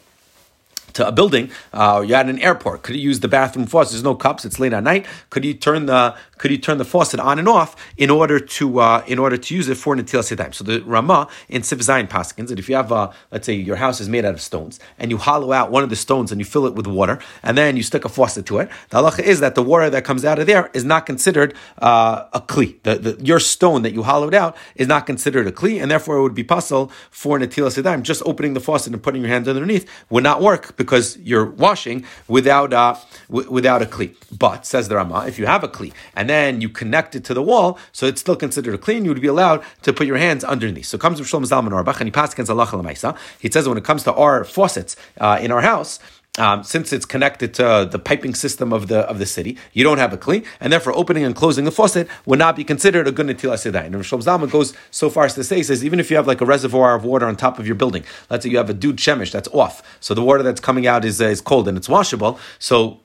to 0.93 1.07
a 1.07 1.11
building, 1.11 1.49
uh, 1.73 2.03
you're 2.05 2.17
at 2.17 2.27
an 2.27 2.39
airport. 2.39 2.83
Could 2.83 2.95
you 2.95 3.01
use 3.01 3.19
the 3.19 3.27
bathroom 3.27 3.65
faucet? 3.67 3.93
There's 3.93 4.03
no 4.03 4.15
cups. 4.15 4.45
It's 4.45 4.59
late 4.59 4.73
at 4.73 4.83
night. 4.83 5.05
Could 5.29 5.45
you 5.45 5.53
turn 5.53 5.85
the 5.85 6.15
Could 6.37 6.51
you 6.51 6.57
turn 6.57 6.77
the 6.77 6.85
faucet 6.85 7.19
on 7.19 7.39
and 7.39 7.47
off 7.47 7.75
in 7.97 8.09
order 8.09 8.39
to 8.39 8.79
uh, 8.79 9.03
in 9.07 9.19
order 9.19 9.37
to 9.37 9.55
use 9.55 9.67
it 9.69 9.75
for 9.75 9.95
natilas 9.95 10.35
yadayim? 10.35 10.53
So 10.53 10.63
the 10.63 10.81
Rama 10.81 11.27
in 11.49 11.61
Siv 11.61 11.79
Zayin 11.79 12.07
Paskins 12.07 12.49
that 12.49 12.59
if 12.59 12.69
you 12.69 12.75
have 12.75 12.91
uh, 12.91 13.11
let's 13.31 13.45
say 13.45 13.53
your 13.53 13.77
house 13.77 13.99
is 13.99 14.09
made 14.09 14.25
out 14.25 14.33
of 14.33 14.41
stones 14.41 14.79
and 14.99 15.11
you 15.11 15.17
hollow 15.17 15.51
out 15.51 15.71
one 15.71 15.83
of 15.83 15.89
the 15.89 15.95
stones 15.95 16.31
and 16.31 16.39
you 16.39 16.45
fill 16.45 16.65
it 16.65 16.75
with 16.75 16.87
water 16.87 17.19
and 17.43 17.57
then 17.57 17.75
you 17.77 17.83
stick 17.83 18.05
a 18.05 18.09
faucet 18.09 18.45
to 18.45 18.59
it, 18.59 18.69
the 18.89 18.97
halacha 18.97 19.19
is 19.19 19.39
that 19.39 19.55
the 19.55 19.63
water 19.63 19.89
that 19.89 20.03
comes 20.05 20.23
out 20.23 20.39
of 20.39 20.47
there 20.47 20.69
is 20.73 20.85
not 20.85 21.05
considered 21.05 21.53
uh, 21.79 22.27
a 22.33 22.41
kli. 22.41 22.81
The, 22.83 22.95
the, 22.95 23.25
your 23.25 23.39
stone 23.39 23.81
that 23.81 23.93
you 23.93 24.03
hollowed 24.03 24.33
out 24.33 24.55
is 24.75 24.87
not 24.87 25.05
considered 25.05 25.47
a 25.47 25.51
kli, 25.51 25.81
and 25.81 25.91
therefore 25.91 26.17
it 26.17 26.21
would 26.21 26.35
be 26.35 26.43
possible 26.43 26.91
for 27.11 27.37
natilas 27.39 27.81
yadayim. 27.81 28.03
Just 28.03 28.21
opening 28.25 28.53
the 28.53 28.59
faucet 28.59 28.93
and 28.93 29.03
putting 29.03 29.21
your 29.21 29.29
hand 29.29 29.47
underneath 29.47 29.89
would 30.09 30.23
not 30.23 30.41
work 30.41 30.76
because 30.77 31.17
you're 31.17 31.45
washing 31.45 32.05
without 32.27 32.71
uh, 32.73 32.95
w- 33.29 33.51
without 33.51 33.81
a 33.81 33.85
kli. 33.85 34.15
But 34.31 34.65
says 34.65 34.87
the 34.87 34.95
Rama, 34.95 35.25
if 35.27 35.37
you 35.37 35.45
have 35.45 35.63
a 35.63 35.67
kli 35.67 35.91
and 36.15 36.29
then 36.29 36.61
you 36.61 36.69
connect 36.69 37.15
it 37.15 37.25
to 37.25 37.33
the 37.33 37.43
wall, 37.43 37.77
so 37.91 38.05
it's 38.05 38.21
still 38.21 38.35
considered 38.35 38.73
a 38.73 38.77
clean, 38.77 39.03
you 39.03 39.11
would 39.11 39.21
be 39.21 39.27
allowed 39.27 39.63
to 39.81 39.91
put 39.91 40.07
your 40.07 40.17
hands 40.17 40.43
underneath. 40.43 40.85
So 40.85 40.97
comes 40.97 41.19
from 41.19 41.27
Shlomo 41.27 41.47
Zalman 41.47 41.73
Auerbach 41.73 41.99
and 41.99 42.07
he 42.07 42.11
passes 42.11 42.33
against 42.33 42.51
Allah 42.51 43.17
He 43.39 43.51
says 43.51 43.67
when 43.67 43.77
it 43.77 43.83
comes 43.83 44.03
to 44.03 44.13
our 44.13 44.43
faucets 44.43 44.95
uh, 45.19 45.39
in 45.41 45.51
our 45.51 45.61
house 45.61 45.99
um, 46.37 46.63
since 46.63 46.93
it's 46.93 47.05
connected 47.05 47.53
to 47.55 47.87
the 47.89 47.99
piping 47.99 48.35
system 48.35 48.71
of 48.71 48.87
the 48.87 48.99
of 48.99 49.19
the 49.19 49.25
city, 49.25 49.57
you 49.73 49.83
don't 49.83 49.97
have 49.97 50.13
a 50.13 50.17
kli, 50.17 50.45
and 50.59 50.71
therefore 50.71 50.93
opening 50.95 51.23
and 51.23 51.35
closing 51.35 51.65
the 51.65 51.71
faucet 51.71 52.07
would 52.25 52.39
not 52.39 52.55
be 52.55 52.63
considered 52.63 53.07
a 53.07 53.11
good 53.11 53.27
yadayim. 53.27 53.85
And 53.85 53.95
Rosh 53.95 54.13
Zalman 54.13 54.51
goes 54.51 54.73
so 54.91 55.09
far 55.09 55.25
as 55.25 55.33
to 55.35 55.43
say, 55.43 55.63
says 55.63 55.83
even 55.83 55.99
if 55.99 56.09
you 56.09 56.17
have 56.17 56.27
like 56.27 56.41
a 56.41 56.45
reservoir 56.45 56.95
of 56.95 57.03
water 57.03 57.25
on 57.25 57.35
top 57.35 57.59
of 57.59 57.65
your 57.65 57.75
building, 57.75 58.03
let's 58.29 58.43
say 58.43 58.49
you 58.49 58.57
have 58.57 58.69
a 58.69 58.73
dud 58.73 58.97
shemesh 58.97 59.31
that's 59.31 59.49
off, 59.49 59.81
so 59.99 60.13
the 60.13 60.23
water 60.23 60.43
that's 60.43 60.61
coming 60.61 60.87
out 60.87 61.05
is 61.05 61.21
uh, 61.21 61.25
is 61.25 61.41
cold 61.41 61.67
and 61.67 61.77
it's 61.77 61.89
washable, 61.89 62.39
so 62.59 63.01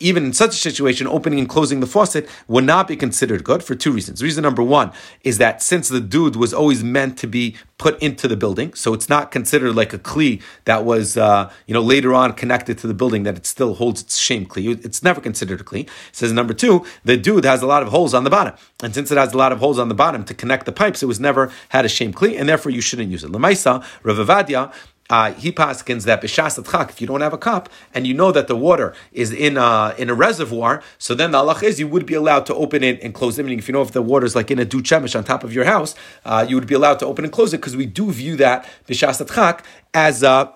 even 0.00 0.24
in 0.24 0.32
such 0.32 0.50
a 0.50 0.58
situation, 0.58 1.06
opening 1.06 1.38
and 1.38 1.48
closing 1.48 1.80
the 1.80 1.86
faucet 1.86 2.28
would 2.48 2.64
not 2.64 2.88
be 2.88 2.96
considered 2.96 3.44
good 3.44 3.62
for 3.62 3.74
two 3.74 3.92
reasons. 3.92 4.22
Reason 4.22 4.42
number 4.42 4.62
one 4.62 4.92
is 5.22 5.38
that 5.38 5.62
since 5.62 5.88
the 5.88 6.00
dud 6.00 6.36
was 6.36 6.52
always 6.52 6.82
meant 6.82 7.18
to 7.18 7.26
be 7.26 7.56
put 7.78 8.00
into 8.02 8.28
the 8.28 8.36
building, 8.36 8.72
so 8.74 8.94
it's 8.94 9.08
not 9.08 9.30
considered 9.30 9.74
like 9.74 9.92
a 9.92 9.98
kli 9.98 10.42
that 10.64 10.84
was, 10.84 11.16
uh, 11.16 11.50
you 11.66 11.74
know, 11.74 11.82
later 11.82 12.14
on 12.14 12.32
connected 12.32 12.78
to 12.78 12.86
the 12.86 12.94
building 12.94 13.22
that 13.24 13.36
it 13.36 13.46
still 13.46 13.74
holds 13.74 14.00
its 14.00 14.16
shem 14.18 14.46
kli. 14.46 14.84
It's 14.84 15.02
never 15.02 15.20
considered 15.20 15.60
a 15.60 15.64
kli. 15.64 15.80
It 15.82 15.90
says 16.12 16.32
number 16.32 16.54
two, 16.54 16.84
the 17.04 17.16
dud 17.16 17.44
has 17.44 17.62
a 17.62 17.66
lot 17.66 17.82
of 17.82 17.88
holes 17.88 18.14
on 18.14 18.24
the 18.24 18.30
bottom, 18.30 18.54
and 18.82 18.94
since 18.94 19.10
it 19.10 19.18
has 19.18 19.32
a 19.32 19.38
lot 19.38 19.52
of 19.52 19.58
holes 19.58 19.78
on 19.78 19.88
the 19.88 19.94
bottom 19.94 20.24
to 20.24 20.34
connect 20.34 20.66
the 20.66 20.72
pipes, 20.72 21.02
it 21.02 21.06
was 21.06 21.20
never 21.20 21.52
had 21.70 21.84
a 21.84 21.88
shem 21.88 22.12
kli, 22.12 22.38
and 22.38 22.48
therefore 22.48 22.72
you 22.72 22.80
shouldn't 22.80 23.10
use 23.10 23.24
it. 23.24 23.32
Lemaisa, 23.32 23.84
Rav 24.02 24.16
Avadia 24.16 24.72
uh, 25.10 25.32
he 25.34 25.52
paskins 25.52 26.04
that 26.04 26.22
b'shas 26.22 26.62
chak, 26.70 26.90
if 26.90 27.00
you 27.00 27.06
don't 27.06 27.20
have 27.20 27.32
a 27.32 27.38
cup 27.38 27.68
and 27.92 28.06
you 28.06 28.14
know 28.14 28.32
that 28.32 28.48
the 28.48 28.56
water 28.56 28.94
is 29.12 29.32
in 29.32 29.56
a, 29.56 29.94
in 29.98 30.08
a 30.08 30.14
reservoir, 30.14 30.82
so 30.98 31.14
then 31.14 31.32
the 31.32 31.38
Allah 31.38 31.58
is 31.62 31.78
you 31.78 31.88
would 31.88 32.06
be 32.06 32.14
allowed 32.14 32.46
to 32.46 32.54
open 32.54 32.82
it 32.82 33.02
and 33.02 33.12
close 33.12 33.38
it. 33.38 33.42
Meaning, 33.42 33.58
if 33.58 33.68
you 33.68 33.72
know 33.72 33.82
if 33.82 33.92
the 33.92 34.02
water 34.02 34.24
is 34.24 34.34
like 34.34 34.50
in 34.50 34.58
a 34.58 34.64
dud 34.64 34.84
shemesh 34.84 35.16
on 35.16 35.24
top 35.24 35.44
of 35.44 35.52
your 35.52 35.64
house, 35.64 35.94
uh, 36.24 36.46
you 36.48 36.56
would 36.56 36.66
be 36.66 36.74
allowed 36.74 36.98
to 37.00 37.06
open 37.06 37.24
and 37.24 37.32
close 37.32 37.52
it 37.52 37.58
because 37.58 37.76
we 37.76 37.86
do 37.86 38.10
view 38.10 38.36
that 38.36 38.68
b'shas 38.88 39.34
chak 39.34 39.64
as 39.92 40.22
a 40.22 40.52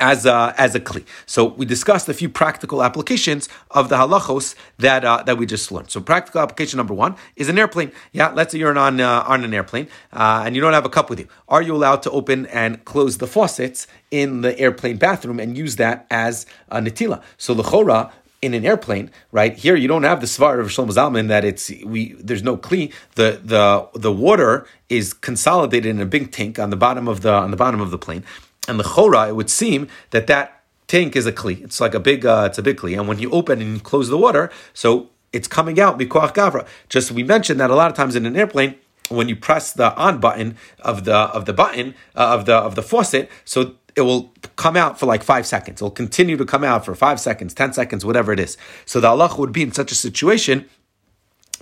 as 0.00 0.26
a, 0.26 0.54
as 0.56 0.74
a 0.74 0.80
kli. 0.80 1.04
So 1.26 1.44
we 1.44 1.66
discussed 1.66 2.08
a 2.08 2.14
few 2.14 2.28
practical 2.28 2.82
applications 2.82 3.48
of 3.70 3.88
the 3.88 3.96
halachos 3.96 4.54
that 4.78 5.04
uh, 5.04 5.22
that 5.24 5.36
we 5.38 5.46
just 5.46 5.70
learned. 5.70 5.90
So 5.90 6.00
practical 6.00 6.40
application 6.40 6.78
number 6.78 6.94
one 6.94 7.16
is 7.36 7.48
an 7.48 7.58
airplane. 7.58 7.92
Yeah, 8.12 8.30
let's 8.30 8.52
say 8.52 8.58
you're 8.58 8.76
on 8.76 9.00
uh, 9.00 9.24
on 9.26 9.44
an 9.44 9.52
airplane 9.52 9.88
uh, 10.12 10.42
and 10.44 10.54
you 10.54 10.60
don't 10.60 10.72
have 10.72 10.86
a 10.86 10.90
cup 10.90 11.10
with 11.10 11.20
you. 11.20 11.28
Are 11.48 11.62
you 11.62 11.74
allowed 11.74 12.02
to 12.04 12.10
open 12.10 12.46
and 12.46 12.84
close 12.84 13.18
the 13.18 13.26
faucets 13.26 13.86
in 14.10 14.40
the 14.40 14.58
airplane 14.58 14.96
bathroom 14.96 15.38
and 15.38 15.56
use 15.56 15.76
that 15.76 16.06
as 16.10 16.46
a 16.70 16.80
netila? 16.80 17.22
So 17.36 17.54
the 17.54 17.62
chora 17.62 18.10
in 18.44 18.52
an 18.52 18.66
airplane, 18.66 19.10
right? 19.32 19.56
Here 19.56 19.74
you 19.74 19.88
don't 19.88 20.02
have 20.02 20.20
the 20.20 20.26
svar 20.26 20.60
of 20.60 20.66
Shlomo 20.66 20.92
Zalman 20.92 21.28
that 21.28 21.44
it's 21.44 21.70
we 21.84 22.12
there's 22.14 22.42
no 22.42 22.56
kli. 22.56 22.92
The 23.14 23.40
the 23.42 23.88
the 23.98 24.12
water 24.12 24.66
is 24.88 25.14
consolidated 25.14 25.90
in 25.90 26.00
a 26.00 26.06
big 26.06 26.30
tank 26.30 26.58
on 26.58 26.68
the 26.70 26.76
bottom 26.76 27.08
of 27.08 27.22
the 27.22 27.32
on 27.32 27.50
the 27.50 27.56
bottom 27.56 27.80
of 27.80 27.90
the 27.90 27.98
plane. 27.98 28.22
And 28.66 28.80
the 28.80 28.84
chora, 28.84 29.28
it 29.28 29.36
would 29.36 29.50
seem 29.50 29.88
that 30.10 30.26
that 30.26 30.62
tank 30.86 31.16
is 31.16 31.26
a 31.26 31.32
kli. 31.32 31.62
It's 31.62 31.80
like 31.80 31.94
a 31.94 32.00
big, 32.00 32.24
uh, 32.24 32.44
it's 32.48 32.58
a 32.58 32.62
big 32.62 32.78
kli. 32.78 32.98
And 32.98 33.06
when 33.08 33.18
you 33.18 33.30
open 33.30 33.60
and 33.60 33.74
you 33.74 33.80
close 33.80 34.08
the 34.08 34.18
water, 34.18 34.50
so 34.72 35.10
it's 35.32 35.48
coming 35.48 35.80
out 35.80 35.98
mikoach 35.98 36.34
gavra. 36.34 36.66
Just 36.88 37.10
we 37.12 37.22
mentioned 37.22 37.60
that 37.60 37.70
a 37.70 37.74
lot 37.74 37.90
of 37.90 37.96
times 37.96 38.16
in 38.16 38.24
an 38.26 38.36
airplane, 38.36 38.76
when 39.10 39.28
you 39.28 39.36
press 39.36 39.72
the 39.72 39.94
on 39.96 40.18
button 40.18 40.56
of 40.80 41.04
the 41.04 41.14
of 41.14 41.44
the 41.44 41.52
button 41.52 41.94
uh, 42.16 42.34
of 42.34 42.46
the 42.46 42.54
of 42.54 42.74
the 42.74 42.82
faucet, 42.82 43.30
so 43.44 43.74
it 43.96 44.00
will 44.02 44.32
come 44.56 44.76
out 44.76 44.98
for 44.98 45.06
like 45.06 45.22
five 45.22 45.46
seconds. 45.46 45.80
It'll 45.80 45.90
continue 45.90 46.36
to 46.36 46.44
come 46.44 46.64
out 46.64 46.84
for 46.84 46.94
five 46.94 47.20
seconds, 47.20 47.54
ten 47.54 47.72
seconds, 47.72 48.04
whatever 48.04 48.32
it 48.32 48.40
is. 48.40 48.56
So 48.86 49.00
the 49.00 49.08
Allah 49.08 49.34
would 49.38 49.52
be 49.52 49.62
in 49.62 49.72
such 49.72 49.92
a 49.92 49.94
situation 49.94 50.68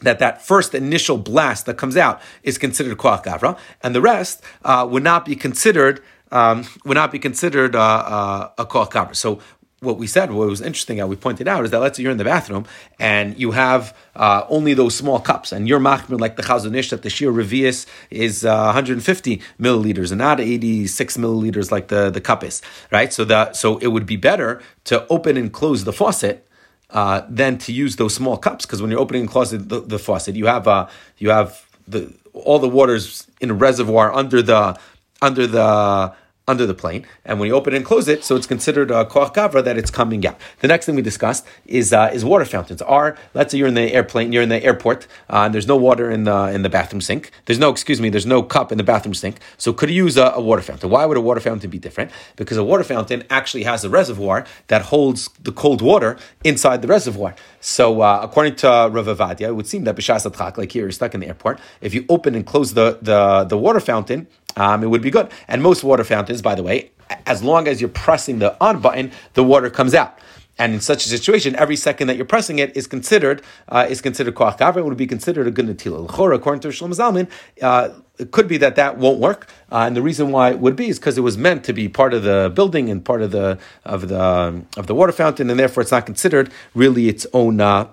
that 0.00 0.18
that 0.18 0.42
first 0.42 0.74
initial 0.74 1.18
blast 1.18 1.66
that 1.66 1.76
comes 1.76 1.96
out 1.96 2.20
is 2.42 2.58
considered 2.58 2.96
koach 2.98 3.24
gavra, 3.24 3.58
and 3.82 3.94
the 3.94 4.00
rest 4.00 4.42
uh, 4.64 4.86
would 4.88 5.02
not 5.02 5.24
be 5.24 5.36
considered 5.36 6.02
um, 6.32 6.64
would 6.84 6.94
not 6.94 7.12
be 7.12 7.18
considered 7.18 7.76
uh, 7.76 7.80
uh, 7.80 8.50
a 8.58 8.66
koach 8.66 8.90
gavra. 8.90 9.14
So 9.14 9.40
what 9.80 9.98
we 9.98 10.06
said, 10.06 10.30
what 10.30 10.48
was 10.48 10.60
interesting, 10.60 10.98
how 10.98 11.08
we 11.08 11.16
pointed 11.16 11.48
out, 11.48 11.64
is 11.64 11.72
that 11.72 11.80
let's 11.80 11.96
say 11.96 12.04
you're 12.04 12.12
in 12.12 12.18
the 12.18 12.24
bathroom 12.24 12.64
and 13.00 13.38
you 13.38 13.50
have 13.50 13.96
uh, 14.14 14.44
only 14.48 14.74
those 14.74 14.94
small 14.94 15.18
cups, 15.18 15.50
and 15.50 15.68
you're 15.68 15.80
machmir 15.80 16.20
like 16.20 16.36
the 16.36 16.42
Chazon 16.42 16.76
Ish 16.76 16.90
that 16.90 17.02
the 17.02 17.08
Shiur 17.08 17.34
Revius 17.34 17.86
is 18.08 18.44
uh, 18.44 18.64
150 18.66 19.42
milliliters 19.60 20.12
and 20.12 20.18
not 20.18 20.40
86 20.40 21.16
milliliters 21.16 21.70
like 21.70 21.88
the 21.88 22.10
the 22.10 22.20
cup 22.20 22.44
is, 22.44 22.62
right? 22.90 23.12
So 23.12 23.24
that 23.24 23.56
so 23.56 23.78
it 23.78 23.88
would 23.88 24.06
be 24.06 24.16
better 24.16 24.62
to 24.84 25.06
open 25.08 25.36
and 25.36 25.52
close 25.52 25.84
the 25.84 25.92
faucet. 25.92 26.46
Uh, 26.90 27.24
than 27.26 27.56
to 27.56 27.72
use 27.72 27.96
those 27.96 28.14
small 28.14 28.36
cups 28.36 28.66
because 28.66 28.82
when 28.82 28.90
you're 28.90 29.00
opening 29.00 29.22
and 29.22 29.30
closing 29.30 29.66
the, 29.68 29.80
the 29.80 29.98
faucet, 29.98 30.36
you 30.36 30.44
have 30.44 30.68
uh, 30.68 30.86
you 31.16 31.30
have 31.30 31.66
the 31.88 32.12
all 32.34 32.58
the 32.58 32.68
waters 32.68 33.26
in 33.40 33.50
a 33.50 33.54
reservoir 33.54 34.12
under 34.12 34.42
the 34.42 34.78
under 35.22 35.46
the 35.46 36.12
under 36.48 36.66
the 36.66 36.74
plane, 36.74 37.06
and 37.24 37.38
when 37.38 37.48
you 37.48 37.54
open 37.54 37.72
and 37.72 37.84
close 37.84 38.08
it, 38.08 38.24
so 38.24 38.34
it's 38.34 38.46
considered 38.46 38.90
a 38.90 39.04
koach 39.04 39.34
gavra 39.34 39.62
that 39.62 39.78
it's 39.78 39.90
coming 39.90 40.26
out. 40.26 40.36
The 40.58 40.68
next 40.68 40.86
thing 40.86 40.96
we 40.96 41.02
discussed 41.02 41.46
is 41.66 41.92
uh, 41.92 42.10
is 42.12 42.24
water 42.24 42.44
fountains. 42.44 42.82
Are 42.82 43.16
let's 43.32 43.52
say 43.52 43.58
you're 43.58 43.68
in 43.68 43.74
the 43.74 43.92
airplane, 43.92 44.32
you're 44.32 44.42
in 44.42 44.48
the 44.48 44.62
airport, 44.62 45.06
uh, 45.30 45.44
and 45.44 45.54
there's 45.54 45.68
no 45.68 45.76
water 45.76 46.10
in 46.10 46.24
the 46.24 46.38
in 46.46 46.62
the 46.62 46.68
bathroom 46.68 47.00
sink. 47.00 47.30
There's 47.46 47.60
no 47.60 47.70
excuse 47.70 48.00
me, 48.00 48.08
there's 48.10 48.26
no 48.26 48.42
cup 48.42 48.72
in 48.72 48.78
the 48.78 48.84
bathroom 48.84 49.14
sink. 49.14 49.38
So 49.56 49.72
could 49.72 49.88
you 49.88 50.04
use 50.04 50.16
a, 50.16 50.32
a 50.34 50.40
water 50.40 50.62
fountain? 50.62 50.90
Why 50.90 51.06
would 51.06 51.16
a 51.16 51.20
water 51.20 51.40
fountain 51.40 51.70
be 51.70 51.78
different? 51.78 52.10
Because 52.34 52.56
a 52.56 52.64
water 52.64 52.84
fountain 52.84 53.22
actually 53.30 53.62
has 53.62 53.84
a 53.84 53.90
reservoir 53.90 54.44
that 54.66 54.82
holds 54.82 55.28
the 55.40 55.52
cold 55.52 55.80
water 55.80 56.16
inside 56.42 56.82
the 56.82 56.88
reservoir. 56.88 57.36
So 57.60 58.00
uh, 58.00 58.20
according 58.20 58.56
to 58.56 58.66
Rav 58.66 59.06
Avadia, 59.06 59.48
it 59.48 59.56
would 59.56 59.68
seem 59.68 59.84
that 59.84 59.94
b'shas 59.94 60.22
like 60.58 60.72
here, 60.72 60.82
you're 60.82 60.90
stuck 60.90 61.14
in 61.14 61.20
the 61.20 61.28
airport. 61.28 61.60
If 61.80 61.94
you 61.94 62.04
open 62.08 62.34
and 62.34 62.44
close 62.44 62.74
the 62.74 62.98
the, 63.00 63.44
the 63.44 63.56
water 63.56 63.80
fountain 63.80 64.26
um, 64.56 64.82
it 64.82 64.88
would 64.88 65.02
be 65.02 65.10
good. 65.10 65.30
And 65.48 65.62
most 65.62 65.84
water 65.84 66.04
fountains, 66.04 66.42
by 66.42 66.54
the 66.54 66.62
way, 66.62 66.90
as 67.26 67.42
long 67.42 67.68
as 67.68 67.80
you're 67.80 67.90
pressing 67.90 68.38
the 68.38 68.56
on 68.60 68.80
button, 68.80 69.12
the 69.34 69.44
water 69.44 69.70
comes 69.70 69.94
out. 69.94 70.18
And 70.58 70.74
in 70.74 70.80
such 70.80 71.06
a 71.06 71.08
situation, 71.08 71.56
every 71.56 71.76
second 71.76 72.08
that 72.08 72.16
you're 72.16 72.26
pressing 72.26 72.58
it 72.58 72.76
is 72.76 72.86
considered 72.86 73.42
uh, 73.68 73.86
is 73.88 74.00
considered 74.00 74.34
koach 74.34 74.58
gavra. 74.58 74.78
It 74.78 74.84
would 74.84 74.96
be 74.96 75.06
considered 75.06 75.46
a 75.46 75.50
good 75.50 75.66
natila. 75.66 76.04
According 76.34 76.60
to 76.60 76.68
Shlomo 76.68 76.94
Zalman, 76.94 77.30
uh, 77.62 77.88
it 78.18 78.30
could 78.30 78.48
be 78.48 78.58
that 78.58 78.76
that 78.76 78.98
won't 78.98 79.18
work, 79.18 79.48
uh, 79.72 79.78
and 79.86 79.96
the 79.96 80.02
reason 80.02 80.30
why 80.30 80.50
it 80.50 80.58
would 80.58 80.76
be 80.76 80.88
is 80.88 80.98
because 80.98 81.16
it 81.16 81.22
was 81.22 81.38
meant 81.38 81.64
to 81.64 81.72
be 81.72 81.88
part 81.88 82.12
of 82.12 82.22
the 82.22 82.52
building 82.54 82.90
and 82.90 83.02
part 83.04 83.22
of 83.22 83.30
the 83.30 83.58
of 83.84 84.08
the 84.08 84.62
of 84.76 84.86
the 84.86 84.94
water 84.94 85.12
fountain, 85.12 85.48
and 85.48 85.58
therefore 85.58 85.80
it's 85.80 85.90
not 85.90 86.04
considered 86.04 86.52
really 86.74 87.08
its 87.08 87.26
own 87.32 87.60
uh, 87.60 87.88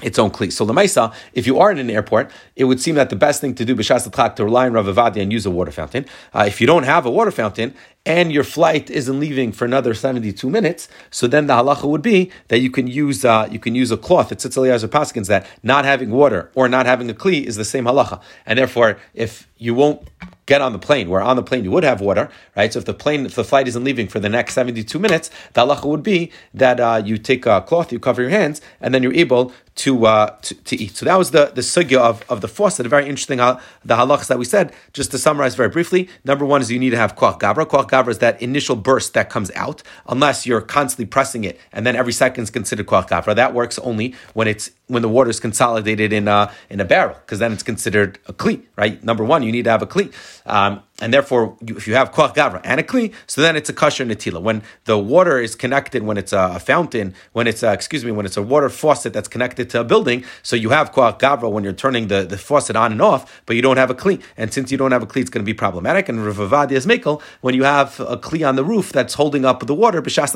its 0.00 0.18
own 0.18 0.30
kli. 0.30 0.50
So 0.50 0.66
lemaisa, 0.66 1.12
if 1.34 1.46
you 1.46 1.58
are 1.58 1.70
in 1.70 1.78
an 1.78 1.90
airport, 1.90 2.30
it 2.56 2.64
would 2.64 2.80
seem 2.80 2.94
that 2.94 3.10
the 3.10 3.16
best 3.16 3.40
thing 3.40 3.54
to 3.56 3.64
do 3.64 3.74
b'shas 3.76 4.34
to 4.36 4.44
rely 4.44 4.66
on 4.66 4.72
Rav 4.72 4.86
Avadia 4.86 5.22
and 5.22 5.32
use 5.32 5.44
a 5.44 5.50
water 5.50 5.70
fountain. 5.70 6.06
Uh, 6.34 6.44
if 6.46 6.60
you 6.60 6.66
don't 6.66 6.84
have 6.84 7.04
a 7.04 7.10
water 7.10 7.30
fountain 7.30 7.74
and 8.04 8.32
your 8.32 8.44
flight 8.44 8.90
isn't 8.90 9.20
leaving 9.20 9.52
for 9.52 9.64
another 9.64 9.94
seventy 9.94 10.32
two 10.32 10.50
minutes, 10.50 10.88
so 11.10 11.26
then 11.26 11.46
the 11.46 11.54
halacha 11.54 11.84
would 11.88 12.02
be 12.02 12.30
that 12.48 12.58
you 12.58 12.70
can 12.70 12.86
use 12.86 13.24
uh, 13.24 13.48
you 13.50 13.58
can 13.58 13.74
use 13.74 13.90
a 13.90 13.96
cloth. 13.96 14.32
It's 14.32 14.44
Tzitz 14.44 14.88
Paskins 14.88 15.28
that 15.28 15.46
not 15.62 15.84
having 15.84 16.10
water 16.10 16.50
or 16.54 16.68
not 16.68 16.86
having 16.86 17.08
a 17.10 17.14
kli 17.14 17.44
is 17.44 17.56
the 17.56 17.64
same 17.64 17.84
halacha, 17.84 18.20
and 18.46 18.58
therefore 18.58 18.98
if 19.14 19.48
you 19.62 19.74
won't 19.74 20.08
get 20.46 20.60
on 20.60 20.72
the 20.72 20.78
plane, 20.78 21.08
where 21.08 21.22
on 21.22 21.36
the 21.36 21.42
plane 21.42 21.62
you 21.62 21.70
would 21.70 21.84
have 21.84 22.00
water, 22.00 22.28
right? 22.56 22.72
So 22.72 22.80
if 22.80 22.84
the 22.84 22.94
plane, 22.94 23.24
if 23.26 23.36
the 23.36 23.44
flight 23.44 23.68
isn't 23.68 23.84
leaving 23.84 24.08
for 24.08 24.18
the 24.18 24.28
next 24.28 24.54
72 24.54 24.98
minutes, 24.98 25.30
the 25.52 25.64
halacha 25.64 25.84
would 25.84 26.02
be 26.02 26.32
that 26.52 26.80
uh, 26.80 27.00
you 27.04 27.16
take 27.16 27.46
a 27.46 27.60
cloth, 27.60 27.92
you 27.92 28.00
cover 28.00 28.22
your 28.22 28.30
hands, 28.30 28.60
and 28.80 28.92
then 28.92 29.02
you're 29.02 29.14
able 29.14 29.52
to, 29.76 30.04
uh, 30.06 30.36
to, 30.42 30.54
to, 30.54 30.76
eat. 30.76 30.96
So 30.96 31.06
that 31.06 31.16
was 31.16 31.30
the, 31.30 31.52
the 31.54 31.62
sugya 31.62 31.98
of, 31.98 32.24
of 32.28 32.40
the 32.40 32.48
faucet, 32.48 32.84
a 32.84 32.88
very 32.88 33.04
interesting, 33.04 33.40
uh, 33.40 33.60
the 33.84 33.94
halachas 33.94 34.26
that 34.26 34.38
we 34.38 34.44
said. 34.44 34.72
Just 34.92 35.12
to 35.12 35.18
summarize 35.18 35.54
very 35.54 35.68
briefly, 35.68 36.08
number 36.24 36.44
one 36.44 36.60
is 36.60 36.70
you 36.70 36.78
need 36.78 36.90
to 36.90 36.98
have 36.98 37.16
koach 37.16 37.38
gavra. 37.38 37.64
Koach 37.64 37.88
is 37.92 38.18
that 38.18 38.40
initial 38.40 38.76
burst 38.76 39.14
that 39.14 39.30
comes 39.30 39.50
out, 39.54 39.82
unless 40.08 40.46
you're 40.46 40.60
constantly 40.60 41.06
pressing 41.06 41.44
it, 41.44 41.60
and 41.72 41.86
then 41.86 41.94
every 41.96 42.12
second 42.12 42.44
is 42.44 42.50
considered 42.50 42.86
koach 42.86 43.08
gavra. 43.08 43.34
That 43.34 43.54
works 43.54 43.78
only 43.80 44.14
when 44.34 44.48
it's 44.48 44.70
when 44.88 45.02
the 45.02 45.08
water 45.08 45.30
is 45.30 45.40
consolidated 45.40 46.12
in 46.12 46.28
a, 46.28 46.52
in 46.68 46.80
a 46.80 46.84
barrel, 46.84 47.14
because 47.14 47.38
then 47.38 47.52
it's 47.52 47.62
considered 47.62 48.18
a 48.26 48.32
kli, 48.32 48.62
right? 48.76 49.02
Number 49.02 49.24
one, 49.24 49.42
you 49.42 49.52
need 49.52 49.64
to 49.64 49.70
have 49.70 49.82
a 49.82 49.86
kli. 49.86 50.12
Um, 50.44 50.82
and 51.00 51.12
therefore, 51.12 51.56
you, 51.66 51.76
if 51.76 51.88
you 51.88 51.94
have 51.94 52.12
koach 52.12 52.34
gavra 52.34 52.60
and 52.64 52.78
a 52.78 52.82
kli, 52.82 53.12
so 53.26 53.40
then 53.40 53.56
it's 53.56 53.68
a 53.68 53.72
kosher 53.72 54.04
netila. 54.04 54.40
When 54.42 54.62
the 54.84 54.98
water 54.98 55.38
is 55.38 55.54
connected, 55.54 56.02
when 56.02 56.16
it's 56.16 56.32
a, 56.32 56.52
a 56.56 56.60
fountain, 56.60 57.14
when 57.32 57.46
it's 57.46 57.62
a, 57.62 57.72
excuse 57.72 58.04
me, 58.04 58.12
when 58.12 58.26
it's 58.26 58.36
a 58.36 58.42
water 58.42 58.68
faucet 58.68 59.12
that's 59.12 59.28
connected 59.28 59.70
to 59.70 59.80
a 59.80 59.84
building, 59.84 60.24
so 60.42 60.56
you 60.56 60.70
have 60.70 60.92
koach 60.92 61.18
gavra 61.18 61.50
when 61.50 61.64
you're 61.64 61.72
turning 61.72 62.08
the, 62.08 62.24
the 62.24 62.36
faucet 62.36 62.76
on 62.76 62.92
and 62.92 63.00
off, 63.00 63.42
but 63.46 63.56
you 63.56 63.62
don't 63.62 63.78
have 63.78 63.90
a 63.90 63.94
kli. 63.94 64.22
And 64.36 64.52
since 64.52 64.70
you 64.70 64.78
don't 64.78 64.92
have 64.92 65.02
a 65.02 65.06
kli, 65.06 65.22
it's 65.22 65.30
going 65.30 65.44
to 65.44 65.48
be 65.48 65.54
problematic. 65.54 66.08
And 66.08 66.24
Rav 66.24 66.36
Avadia 66.36 66.72
is 66.72 66.86
mekel, 66.86 67.22
when 67.40 67.54
you 67.54 67.64
have 67.64 67.98
a 68.00 68.16
kli 68.16 68.46
on 68.46 68.56
the 68.56 68.64
roof 68.64 68.92
that's 68.92 69.14
holding 69.14 69.44
up 69.44 69.66
the 69.66 69.74
water, 69.74 70.02
b'shas 70.02 70.32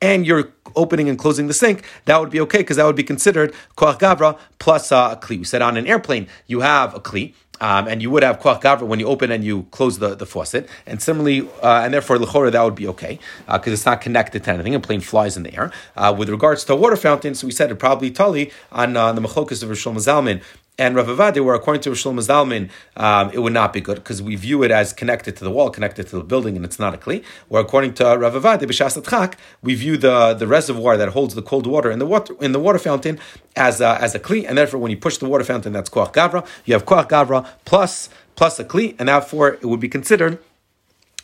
and 0.00 0.26
you're 0.26 0.52
opening 0.76 1.08
and 1.08 1.18
closing 1.18 1.46
the 1.46 1.54
sink, 1.54 1.84
that 2.04 2.20
would 2.20 2.30
be 2.30 2.40
okay 2.40 2.58
because 2.58 2.76
that 2.76 2.86
would 2.86 2.96
be 2.96 3.02
considered 3.02 3.54
koach 3.76 3.98
gavra 3.98 4.38
plus 4.58 4.92
uh, 4.92 5.10
a 5.12 5.16
kli. 5.16 5.38
We 5.38 5.44
said 5.44 5.62
on 5.62 5.76
an 5.76 5.86
airplane 5.86 6.28
you 6.46 6.60
have 6.60 6.94
a 6.94 7.00
kli. 7.00 7.34
Um, 7.62 7.88
and 7.88 8.00
you 8.00 8.10
would 8.10 8.22
have 8.22 8.40
koach 8.40 8.62
gavra 8.62 8.86
when 8.86 9.00
you 9.00 9.06
open 9.06 9.30
and 9.30 9.44
you 9.44 9.64
close 9.70 9.98
the, 9.98 10.14
the 10.14 10.24
faucet, 10.24 10.66
and 10.86 11.02
similarly, 11.02 11.46
uh, 11.62 11.82
and 11.84 11.92
therefore 11.92 12.16
lechora 12.16 12.50
that 12.50 12.62
would 12.62 12.74
be 12.74 12.88
okay 12.88 13.18
because 13.46 13.68
uh, 13.68 13.72
it's 13.72 13.84
not 13.84 14.00
connected 14.00 14.44
to 14.44 14.50
anything. 14.50 14.74
A 14.74 14.80
plane 14.80 15.02
flies 15.02 15.36
in 15.36 15.42
the 15.42 15.54
air. 15.54 15.70
Uh, 15.94 16.14
with 16.16 16.30
regards 16.30 16.64
to 16.64 16.74
water 16.74 16.96
fountains, 16.96 17.40
so 17.40 17.46
we 17.46 17.52
said 17.52 17.70
it 17.70 17.74
probably 17.74 18.10
tali 18.10 18.50
on 18.72 18.96
uh, 18.96 19.12
the 19.12 19.20
machlokas 19.20 19.62
of 19.62 19.68
Rishon 19.68 19.94
Zalman 19.96 20.42
and 20.80 20.96
Rav 20.96 21.08
Avadia, 21.08 21.44
where 21.44 21.54
according 21.54 21.82
to 21.82 21.90
Rishon 21.90 22.18
Zalman, 22.18 22.70
um, 22.96 23.30
it 23.34 23.40
would 23.40 23.52
not 23.52 23.74
be 23.74 23.82
good 23.82 23.96
because 23.96 24.22
we 24.22 24.34
view 24.34 24.62
it 24.62 24.70
as 24.70 24.94
connected 24.94 25.36
to 25.36 25.44
the 25.44 25.50
wall, 25.50 25.68
connected 25.68 26.06
to 26.08 26.16
the 26.16 26.24
building, 26.24 26.56
and 26.56 26.64
it's 26.64 26.78
not 26.78 26.94
a 26.94 26.96
kli. 26.96 27.22
Where 27.48 27.60
according 27.60 27.92
to 27.94 28.04
Rav 28.16 28.32
b'shas 28.32 29.34
we 29.62 29.74
view 29.74 29.98
the, 29.98 30.32
the 30.32 30.46
reservoir 30.46 30.96
that 30.96 31.10
holds 31.10 31.34
the 31.34 31.42
cold 31.42 31.66
water 31.66 31.90
in 31.90 31.98
the 31.98 32.06
water 32.06 32.34
in 32.40 32.52
the 32.52 32.58
water 32.58 32.78
fountain 32.78 33.20
as 33.54 33.82
a, 33.82 34.00
as 34.00 34.14
a 34.14 34.18
kli, 34.18 34.46
and 34.48 34.56
therefore 34.56 34.80
when 34.80 34.90
you 34.90 34.96
push 34.96 35.18
the 35.18 35.28
water 35.28 35.44
fountain, 35.44 35.74
that's 35.74 35.90
koach 35.90 36.14
gavra. 36.14 36.46
You 36.64 36.72
have 36.72 36.86
koach 36.86 37.10
gavra 37.10 37.46
plus 37.66 38.08
plus 38.34 38.58
a 38.58 38.64
kli, 38.64 38.96
and 38.98 39.10
therefore 39.10 39.48
it 39.62 39.66
would 39.66 39.80
be 39.80 39.88
considered 39.88 40.38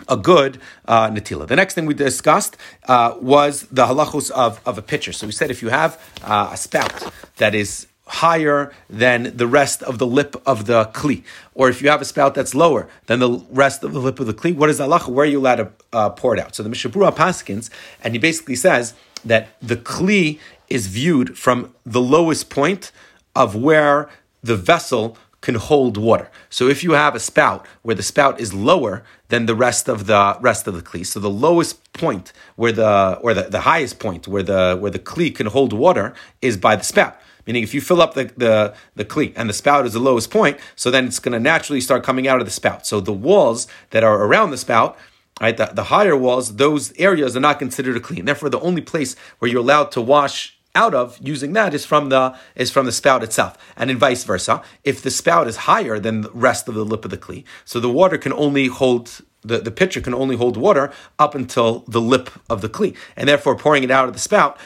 a 0.07 0.19
good 0.19 0.61
uh, 0.85 1.09
natila. 1.09 1.47
The 1.49 1.57
next 1.57 1.73
thing 1.73 1.87
we 1.87 1.95
discussed 1.95 2.59
uh, 2.87 3.15
was 3.23 3.63
the 3.73 3.87
halachos 3.87 4.31
of, 4.33 4.61
of 4.67 4.77
a 4.77 4.83
pitcher. 4.83 5.15
So 5.15 5.27
we 5.27 5.33
said 5.33 5.51
if 5.51 5.63
you 5.63 5.71
have 5.71 5.99
uh, 6.23 6.51
a 6.53 6.59
spout 6.59 7.11
that 7.39 7.55
is 7.55 7.87
higher 8.07 8.73
than 8.89 9.37
the 9.37 9.47
rest 9.47 9.83
of 9.83 9.99
the 9.99 10.07
lip 10.07 10.41
of 10.47 10.67
the 10.67 10.85
kli, 10.87 11.25
or 11.55 11.69
if 11.69 11.83
you 11.83 11.89
have 11.89 12.01
a 12.01 12.05
spout 12.05 12.35
that's 12.35 12.55
lower 12.55 12.89
than 13.07 13.19
the 13.19 13.45
rest 13.51 13.83
of 13.83 13.93
the 13.93 13.99
lip 13.99 14.21
of 14.21 14.27
the 14.27 14.35
kli, 14.35 14.55
what 14.55 14.71
is 14.71 14.79
halacha? 14.79 15.09
Where 15.09 15.25
are 15.25 15.29
you 15.29 15.41
allowed 15.41 15.57
to 15.57 15.73
uh, 15.93 16.11
pour 16.11 16.35
it 16.35 16.41
out? 16.41 16.55
So 16.55 16.63
the 16.63 16.69
Mishnah 16.69 16.91
Berurah 16.93 17.15
Paskins, 17.15 17.69
and 18.03 18.15
he 18.15 18.19
basically 18.19 18.55
says 18.55 18.95
that 19.25 19.49
the 19.61 19.77
kli 19.77 20.39
is 20.69 20.87
viewed 20.87 21.37
from 21.37 21.75
the 21.85 22.01
lowest 22.01 22.49
point 22.49 22.93
of 23.35 23.55
where 23.57 24.09
the 24.43 24.57
vessel 24.57 25.19
can 25.41 25.57
hold 25.57 25.97
water. 25.97 26.31
So 26.51 26.69
if 26.69 26.83
you 26.83 26.93
have 26.93 27.15
a 27.15 27.21
spout 27.21 27.67
where 27.83 27.95
the 27.95 28.03
spout 28.03 28.41
is 28.41 28.53
lower 28.55 29.05
than 29.29 29.47
the 29.47 29.55
rest 29.55 29.89
of 29.89 30.07
the 30.07 30.37
rest 30.41 30.67
of 30.67 30.75
the 30.75 30.83
kli, 30.83 31.05
so 31.05 31.21
the 31.21 31.31
lowest 31.31 31.93
point 31.93 32.33
where 32.57 32.73
the 32.73 33.19
or 33.23 33.35
the, 33.35 33.43
the 33.43 33.61
highest 33.61 33.99
point 33.99 34.27
where 34.27 34.43
the 34.43 34.77
where 34.81 34.91
the 34.91 34.99
kli 34.99 35.35
can 35.35 35.47
hold 35.47 35.73
water 35.73 36.15
is 36.41 36.57
by 36.57 36.77
the 36.77 36.85
spout. 36.85 37.17
Meaning, 37.47 37.63
if 37.63 37.73
you 37.75 37.81
fill 37.81 38.03
up 38.03 38.15
the, 38.15 38.25
the, 38.37 38.75
the 38.95 39.05
kli 39.05 39.33
and 39.37 39.49
the 39.49 39.55
spout 39.55 39.87
is 39.87 39.93
the 39.93 40.01
lowest 40.01 40.31
point, 40.31 40.59
so 40.75 40.91
then 40.91 41.07
it's 41.07 41.19
going 41.19 41.33
to 41.33 41.41
naturally 41.41 41.81
start 41.81 42.03
coming 42.03 42.27
out 42.27 42.41
of 42.41 42.47
the 42.47 42.53
spout. 42.53 42.87
So 42.87 43.01
the 43.01 43.13
walls 43.13 43.69
that 43.91 44.03
are 44.03 44.25
around 44.25 44.51
the 44.51 44.59
spout, 44.59 44.99
right, 45.41 45.57
the, 45.57 45.67
the 45.67 45.85
higher 45.85 46.17
walls, 46.17 46.57
those 46.57 46.93
areas 46.99 47.37
are 47.37 47.41
not 47.41 47.59
considered 47.59 47.97
a 47.97 48.01
kli. 48.01 48.25
Therefore, 48.25 48.51
the 48.51 48.61
only 48.61 48.83
place 48.83 49.15
where 49.39 49.51
you're 49.51 49.61
allowed 49.61 49.93
to 49.93 50.01
wash 50.01 50.57
out 50.75 50.95
of 50.95 51.19
using 51.23 51.55
that 51.55 51.73
is 51.73 51.87
from 51.87 52.11
the 52.11 52.37
is 52.55 52.71
from 52.71 52.85
the 52.85 52.93
spout 52.93 53.23
itself, 53.25 53.57
and 53.77 53.91
in 53.91 53.99
vice 53.99 54.25
versa. 54.25 54.63
If 54.85 55.01
the 55.03 55.11
spout 55.11 55.49
is 55.49 55.57
higher 55.57 55.99
than 55.99 56.21
the 56.21 56.31
rest 56.33 56.69
of 56.69 56.75
the 56.75 56.85
lip 56.85 57.05
of 57.05 57.11
the 57.11 57.17
kli, 57.17 57.45
so 57.65 57.81
the 57.81 57.89
water 57.89 58.19
can 58.19 58.33
only 58.35 58.67
hold 58.67 59.23
the, 59.43 59.59
the 59.59 59.71
pitcher 59.71 60.01
can 60.01 60.13
only 60.13 60.37
hold 60.37 60.57
water 60.57 60.93
up 61.19 61.35
until 61.35 61.85
the 61.89 62.01
lip 62.01 62.31
of 62.51 62.61
the 62.61 62.69
kli, 62.69 62.95
and 63.17 63.29
therefore 63.29 63.57
pouring 63.57 63.85
it 63.85 63.91
out 63.91 64.07
of 64.07 64.13
the 64.13 64.21
spout 64.21 64.59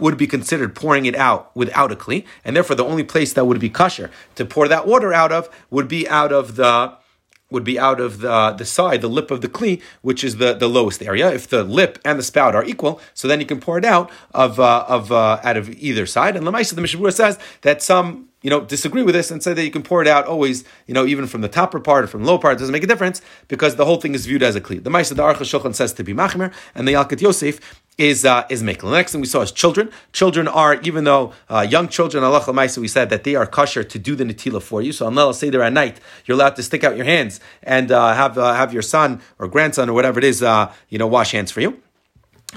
would 0.00 0.16
be 0.16 0.26
considered 0.26 0.74
pouring 0.74 1.06
it 1.06 1.16
out 1.16 1.54
without 1.54 1.92
a 1.92 1.96
kli, 1.96 2.24
and 2.44 2.56
therefore 2.56 2.76
the 2.76 2.84
only 2.84 3.04
place 3.04 3.32
that 3.32 3.44
would 3.44 3.60
be 3.60 3.70
kosher 3.70 4.10
to 4.34 4.44
pour 4.44 4.68
that 4.68 4.86
water 4.86 5.12
out 5.12 5.32
of 5.32 5.48
would 5.70 5.88
be 5.88 6.08
out 6.08 6.32
of 6.32 6.56
the 6.56 6.92
would 7.50 7.64
be 7.64 7.78
out 7.78 8.00
of 8.00 8.20
the, 8.20 8.52
the 8.52 8.64
side, 8.64 9.00
the 9.00 9.08
lip 9.08 9.30
of 9.30 9.40
the 9.40 9.48
kli, 9.48 9.82
which 10.02 10.22
is 10.22 10.36
the, 10.36 10.54
the 10.54 10.68
lowest 10.68 11.02
area. 11.02 11.32
If 11.32 11.48
the 11.48 11.64
lip 11.64 11.98
and 12.04 12.16
the 12.16 12.22
spout 12.22 12.54
are 12.54 12.64
equal, 12.64 13.00
so 13.12 13.26
then 13.26 13.40
you 13.40 13.46
can 13.46 13.60
pour 13.60 13.76
it 13.76 13.84
out 13.84 14.10
of 14.32 14.60
uh, 14.60 14.84
of 14.88 15.10
uh, 15.10 15.40
out 15.42 15.56
of 15.56 15.68
either 15.70 16.06
side. 16.06 16.36
And 16.36 16.46
Lamaisa, 16.46 16.74
the 16.74 16.80
Mishnah 16.80 17.00
Berurah 17.00 17.14
says 17.14 17.38
that 17.62 17.82
some 17.82 18.30
you 18.42 18.48
know, 18.48 18.60
disagree 18.60 19.02
with 19.02 19.14
this 19.14 19.30
and 19.30 19.42
say 19.42 19.52
that 19.52 19.64
you 19.64 19.70
can 19.70 19.82
pour 19.82 20.00
it 20.00 20.08
out 20.08 20.26
always, 20.26 20.64
you 20.86 20.94
know, 20.94 21.04
even 21.04 21.26
from 21.26 21.42
the 21.42 21.48
top 21.48 21.72
part 21.84 22.04
or 22.04 22.06
from 22.06 22.22
the 22.22 22.26
low 22.26 22.38
part, 22.38 22.56
it 22.56 22.58
doesn't 22.58 22.72
make 22.72 22.82
a 22.82 22.86
difference 22.86 23.20
because 23.48 23.76
the 23.76 23.84
whole 23.84 24.00
thing 24.00 24.14
is 24.14 24.24
viewed 24.24 24.42
as 24.42 24.56
a 24.56 24.60
kli. 24.60 24.82
The 24.82 24.90
Maisa 24.90 25.14
the 25.14 25.22
Aruch 25.22 25.36
Shulchan 25.36 25.74
says 25.74 25.92
to 25.94 26.04
be 26.04 26.14
machmer, 26.14 26.52
and 26.74 26.88
the 26.88 26.94
Yalkut 26.94 27.20
Yosef 27.20 27.60
is 28.00 28.24
uh, 28.24 28.46
is 28.48 28.62
mekel. 28.62 28.88
The 28.90 28.92
next 28.92 29.12
thing 29.12 29.20
we 29.20 29.26
saw 29.26 29.42
is 29.42 29.52
children. 29.52 29.90
Children 30.12 30.48
are, 30.48 30.80
even 30.80 31.04
though 31.04 31.34
uh, 31.50 31.66
young 31.68 31.86
children, 31.86 32.24
Allah 32.24 32.40
Maisa, 32.40 32.78
we 32.78 32.88
said 32.88 33.10
that 33.10 33.24
they 33.24 33.34
are 33.34 33.46
kosher 33.46 33.84
to 33.84 33.98
do 33.98 34.16
the 34.16 34.24
netila 34.24 34.62
for 34.62 34.80
you. 34.80 34.92
So 34.92 35.04
Allah 35.04 35.34
say 35.34 35.50
there 35.50 35.62
at 35.62 35.74
night, 35.74 36.00
you're 36.24 36.36
allowed 36.36 36.56
to 36.56 36.62
stick 36.62 36.82
out 36.82 36.96
your 36.96 37.04
hands 37.04 37.40
and 37.62 37.92
uh, 37.92 38.14
have 38.14 38.38
uh, 38.38 38.54
have 38.54 38.72
your 38.72 38.82
son 38.82 39.20
or 39.38 39.46
grandson 39.48 39.90
or 39.90 39.92
whatever 39.92 40.18
it 40.18 40.24
is, 40.24 40.42
uh, 40.42 40.72
you 40.88 40.98
know, 40.98 41.06
wash 41.06 41.32
hands 41.32 41.50
for 41.52 41.60
you. 41.60 41.82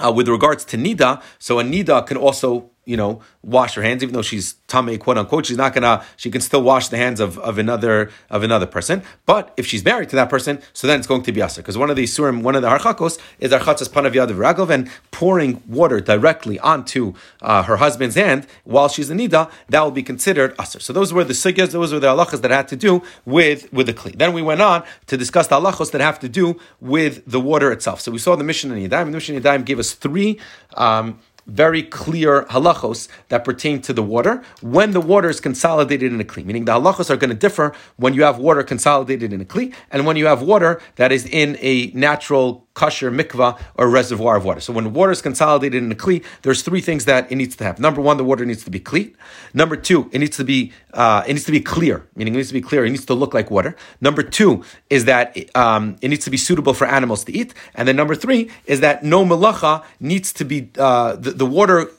Uh, 0.03 0.11
with 0.11 0.27
regards 0.27 0.65
to 0.65 0.75
nida, 0.75 1.21
so 1.37 1.59
a 1.59 1.63
nida 1.63 2.07
can 2.07 2.17
also 2.17 2.71
you 2.85 2.97
know, 2.97 3.21
wash 3.41 3.75
her 3.75 3.81
hands, 3.81 4.03
even 4.03 4.13
though 4.13 4.21
she's 4.21 4.55
tame, 4.67 4.97
quote 4.97 5.17
unquote. 5.17 5.45
She's 5.45 5.57
not 5.57 5.73
gonna. 5.73 6.03
She 6.17 6.29
can 6.29 6.41
still 6.41 6.61
wash 6.61 6.89
the 6.89 6.97
hands 6.97 7.19
of, 7.19 7.37
of 7.39 7.57
another 7.57 8.11
of 8.29 8.43
another 8.43 8.65
person. 8.65 9.03
But 9.25 9.53
if 9.57 9.65
she's 9.65 9.85
married 9.85 10.09
to 10.09 10.15
that 10.17 10.29
person, 10.29 10.61
so 10.73 10.87
then 10.87 10.99
it's 10.99 11.07
going 11.07 11.23
to 11.23 11.31
be 11.31 11.41
aser. 11.41 11.61
Because 11.61 11.77
one 11.77 11.89
of 11.89 11.95
the 11.95 12.03
surim, 12.03 12.41
one 12.41 12.55
of 12.55 12.61
the 12.61 12.69
harchakos 12.69 13.19
is 13.39 13.51
archatzas 13.51 13.89
panav 13.89 14.13
yadav 14.13 14.69
and 14.69 14.89
pouring 15.11 15.63
water 15.67 16.01
directly 16.01 16.59
onto 16.59 17.13
uh, 17.41 17.63
her 17.63 17.77
husband's 17.77 18.15
hand 18.15 18.47
while 18.63 18.89
she's 18.89 19.09
in 19.09 19.17
nida, 19.17 19.49
that 19.69 19.81
will 19.81 19.91
be 19.91 20.03
considered 20.03 20.53
aser. 20.59 20.79
So 20.79 20.91
those 20.91 21.13
were 21.13 21.23
the 21.23 21.33
sugyas, 21.33 21.71
those 21.71 21.93
were 21.93 21.99
the 21.99 22.07
halachas 22.07 22.41
that 22.41 22.51
had 22.51 22.67
to 22.69 22.75
do 22.75 23.01
with 23.25 23.71
with 23.71 23.87
the 23.87 23.93
kli. 23.93 24.17
Then 24.17 24.33
we 24.33 24.41
went 24.41 24.61
on 24.61 24.83
to 25.07 25.17
discuss 25.17 25.47
the 25.47 25.59
halachos 25.59 25.91
that 25.91 26.01
have 26.01 26.19
to 26.19 26.29
do 26.29 26.59
with 26.81 27.23
the 27.25 27.39
water 27.39 27.71
itself. 27.71 28.01
So 28.01 28.11
we 28.11 28.17
saw 28.17 28.35
the 28.35 28.43
Mishnah 28.43 28.75
in 28.75 28.89
Yadayim. 28.89 29.05
The 29.05 29.11
Mishnah 29.11 29.35
in 29.35 29.43
Yadayim 29.43 29.65
gave 29.65 29.79
us 29.79 29.93
three. 29.93 30.39
Um, 30.75 31.19
very 31.47 31.83
clear 31.83 32.43
halachos 32.45 33.07
that 33.29 33.43
pertain 33.43 33.81
to 33.81 33.93
the 33.93 34.03
water 34.03 34.41
when 34.61 34.91
the 34.91 35.01
water 35.01 35.29
is 35.29 35.39
consolidated 35.39 36.11
in 36.11 36.19
a 36.19 36.23
kli. 36.23 36.45
Meaning 36.45 36.65
the 36.65 36.73
halachos 36.73 37.09
are 37.09 37.17
going 37.17 37.29
to 37.29 37.35
differ 37.35 37.73
when 37.97 38.13
you 38.13 38.23
have 38.23 38.37
water 38.37 38.63
consolidated 38.63 39.33
in 39.33 39.41
a 39.41 39.45
kli 39.45 39.73
and 39.91 40.05
when 40.05 40.15
you 40.15 40.25
have 40.25 40.41
water 40.41 40.81
that 40.95 41.11
is 41.11 41.25
in 41.25 41.57
a 41.59 41.87
natural 41.87 42.67
kosher 42.73 43.11
mikvah 43.11 43.59
or 43.75 43.87
reservoir 43.87 44.37
of 44.37 44.45
water. 44.45 44.59
So 44.59 44.73
when 44.73 44.93
water 44.93 45.11
is 45.11 45.21
consolidated 45.21 45.83
in 45.83 45.91
a 45.91 45.95
kli, 45.95 46.23
there's 46.41 46.61
three 46.63 46.81
things 46.81 47.05
that 47.05 47.31
it 47.31 47.35
needs 47.35 47.55
to 47.57 47.63
have. 47.63 47.79
Number 47.79 48.01
one, 48.01 48.17
the 48.17 48.23
water 48.23 48.45
needs 48.45 48.63
to 48.63 48.71
be 48.71 48.79
clean. 48.79 49.15
Number 49.53 49.75
two, 49.75 50.09
it 50.11 50.19
needs 50.19 50.37
to 50.37 50.43
be 50.43 50.71
uh, 50.93 51.23
it 51.27 51.33
needs 51.33 51.45
to 51.45 51.51
be 51.51 51.59
clear, 51.59 52.07
meaning 52.15 52.33
it 52.33 52.37
needs 52.37 52.49
to 52.49 52.53
be 52.53 52.61
clear. 52.61 52.85
It 52.85 52.89
needs 52.89 53.05
to 53.05 53.13
look 53.13 53.33
like 53.33 53.49
water. 53.49 53.75
Number 54.01 54.23
two 54.23 54.63
is 54.89 55.05
that 55.05 55.37
um, 55.55 55.97
it 56.01 56.09
needs 56.09 56.23
to 56.25 56.31
be 56.31 56.37
suitable 56.37 56.73
for 56.73 56.85
animals 56.85 57.23
to 57.25 57.31
eat. 57.31 57.53
And 57.75 57.87
then 57.87 57.95
number 57.95 58.15
three 58.15 58.51
is 58.65 58.79
that 58.81 59.03
no 59.03 59.25
malacha 59.25 59.83
needs 59.99 60.33
to 60.33 60.45
be 60.45 60.69
uh, 60.77 61.15
the, 61.15 61.31
the 61.33 61.45
water 61.45 61.91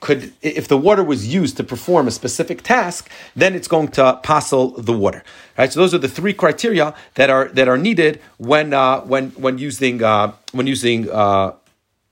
could, 0.00 0.32
if 0.42 0.68
the 0.68 0.76
water 0.76 1.02
was 1.02 1.32
used 1.32 1.56
to 1.56 1.64
perform 1.64 2.06
a 2.06 2.10
specific 2.10 2.62
task, 2.62 3.10
then 3.34 3.54
it's 3.54 3.68
going 3.68 3.88
to 3.88 4.20
passel 4.22 4.70
the 4.70 4.92
water. 4.92 5.24
Right. 5.56 5.72
So 5.72 5.80
those 5.80 5.92
are 5.92 5.98
the 5.98 6.08
three 6.08 6.32
criteria 6.32 6.94
that 7.14 7.30
are 7.30 7.48
that 7.48 7.68
are 7.68 7.78
needed 7.78 8.20
when 8.36 8.72
uh, 8.72 9.00
when 9.00 9.30
when 9.30 9.58
using 9.58 10.02
uh, 10.02 10.34
when 10.52 10.66
using 10.68 11.10
uh, 11.10 11.54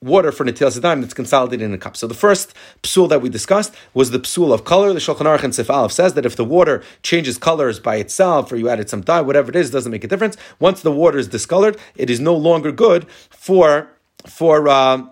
water 0.03 0.33
for 0.33 0.45
Netilas 0.45 0.79
Yadayim 0.79 1.01
that's 1.01 1.15
consolidated 1.15 1.65
in 1.65 1.73
a 1.73 1.79
cup. 1.79 1.97
So 1.97 2.07
the 2.07 2.15
first 2.15 2.55
psul 2.83 3.09
that 3.09 3.23
we 3.23 3.29
discussed 3.29 3.73
was 3.95 4.11
the 4.11 4.19
psul 4.19 4.53
of 4.53 4.65
color. 4.65 4.93
The 4.93 4.99
Shulchan 4.99 5.21
Aruch 5.21 5.45
and 5.45 5.55
Sif 5.55 5.71
Aleph 5.71 5.93
says 5.93 6.15
that 6.15 6.27
if 6.27 6.35
the 6.35 6.45
water 6.45 6.83
changes 7.03 7.39
colors 7.39 7.79
by 7.79 7.97
itself, 7.97 8.51
or 8.51 8.57
you 8.57 8.69
added 8.69 8.91
some 8.91 9.03
dye, 9.03 9.21
whatever 9.21 9.51
it 9.51 9.57
is, 9.57 9.71
doesn't 9.71 9.93
make 9.93 10.05
a 10.05 10.09
difference. 10.09 10.37
Once 10.59 10.83
the 10.83 10.93
water 10.93 11.19
is 11.19 11.29
discolored, 11.29 11.79
it 11.95 12.11
is 12.11 12.19
no 12.19 12.35
longer 12.35 12.73
good 12.73 13.09
for 13.31 13.89
for. 14.27 14.69
Uh, 14.69 15.07